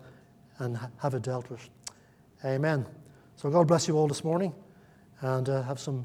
and 0.58 0.78
have 0.98 1.14
it 1.14 1.22
dealt 1.22 1.50
with. 1.50 1.68
Amen. 2.44 2.86
So 3.36 3.50
God 3.50 3.66
bless 3.66 3.88
you 3.88 3.96
all 3.96 4.06
this 4.06 4.22
morning 4.24 4.54
and 5.20 5.48
uh, 5.48 5.62
have 5.62 5.80
some 5.80 6.04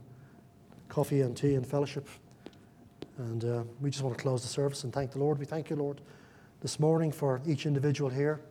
coffee 0.88 1.22
and 1.22 1.36
tea 1.36 1.56
and 1.56 1.66
fellowship. 1.66 2.08
And 3.18 3.44
uh, 3.44 3.64
we 3.82 3.90
just 3.90 4.04
want 4.04 4.18
to 4.18 4.22
close 4.22 4.42
the 4.42 4.48
service 4.48 4.84
and 4.84 4.94
thank 4.94 5.12
the 5.12 5.20
Lord. 5.20 5.40
We 5.40 5.46
thank 5.46 5.70
you, 5.70 5.76
Lord, 5.76 6.02
this 6.62 6.80
morning 6.80 7.12
for 7.12 7.42
each 7.46 7.66
individual 7.66 8.10
here. 8.10 8.42